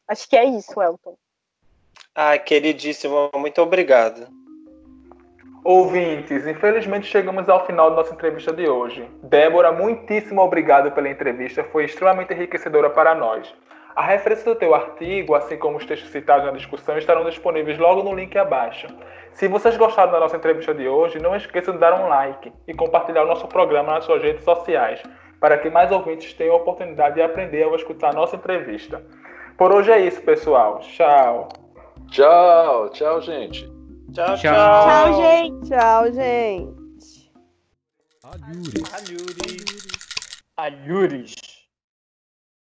Acho 0.06 0.28
que 0.28 0.36
é 0.36 0.44
isso, 0.44 0.82
Elton. 0.82 1.16
Ah, 2.14 2.38
queridíssimo, 2.38 3.30
muito 3.34 3.62
obrigado. 3.62 4.41
Ouvintes, 5.64 6.44
infelizmente 6.44 7.06
chegamos 7.06 7.48
ao 7.48 7.64
final 7.64 7.90
da 7.90 7.96
nossa 7.96 8.12
entrevista 8.12 8.52
de 8.52 8.68
hoje. 8.68 9.08
Débora, 9.22 9.70
muitíssimo 9.70 10.42
obrigado 10.42 10.90
pela 10.90 11.08
entrevista, 11.08 11.62
foi 11.62 11.84
extremamente 11.84 12.34
enriquecedora 12.34 12.90
para 12.90 13.14
nós. 13.14 13.54
A 13.94 14.02
referência 14.02 14.44
do 14.44 14.58
teu 14.58 14.74
artigo, 14.74 15.36
assim 15.36 15.56
como 15.56 15.76
os 15.76 15.86
textos 15.86 16.10
citados 16.10 16.46
na 16.46 16.50
discussão, 16.50 16.98
estarão 16.98 17.24
disponíveis 17.24 17.78
logo 17.78 18.02
no 18.02 18.12
link 18.12 18.36
abaixo. 18.36 18.88
Se 19.34 19.46
vocês 19.46 19.76
gostaram 19.76 20.10
da 20.10 20.18
nossa 20.18 20.36
entrevista 20.36 20.74
de 20.74 20.88
hoje, 20.88 21.22
não 21.22 21.36
esqueçam 21.36 21.74
de 21.74 21.80
dar 21.80 21.94
um 21.94 22.08
like 22.08 22.52
e 22.66 22.74
compartilhar 22.74 23.22
o 23.22 23.28
nosso 23.28 23.46
programa 23.46 23.92
nas 23.92 24.04
suas 24.04 24.20
redes 24.20 24.42
sociais, 24.42 25.00
para 25.38 25.58
que 25.58 25.70
mais 25.70 25.92
ouvintes 25.92 26.34
tenham 26.34 26.54
a 26.54 26.58
oportunidade 26.58 27.14
de 27.14 27.22
aprender 27.22 27.62
ao 27.62 27.76
escutar 27.76 28.10
a 28.10 28.14
nossa 28.14 28.34
entrevista. 28.34 29.00
Por 29.56 29.72
hoje 29.72 29.92
é 29.92 30.00
isso, 30.00 30.20
pessoal. 30.22 30.80
Tchau. 30.80 31.48
Tchau, 32.08 32.88
tchau, 32.88 33.20
gente. 33.20 33.71
Tchau, 34.12 34.36
tchau. 34.36 34.52
Tchau, 34.52 35.22
gente. 35.22 35.68
Tchau, 35.68 36.12
gente. 36.12 37.32
Alhures. 38.22 38.92
Alhures. 38.92 40.12
Alhures. 40.56 41.51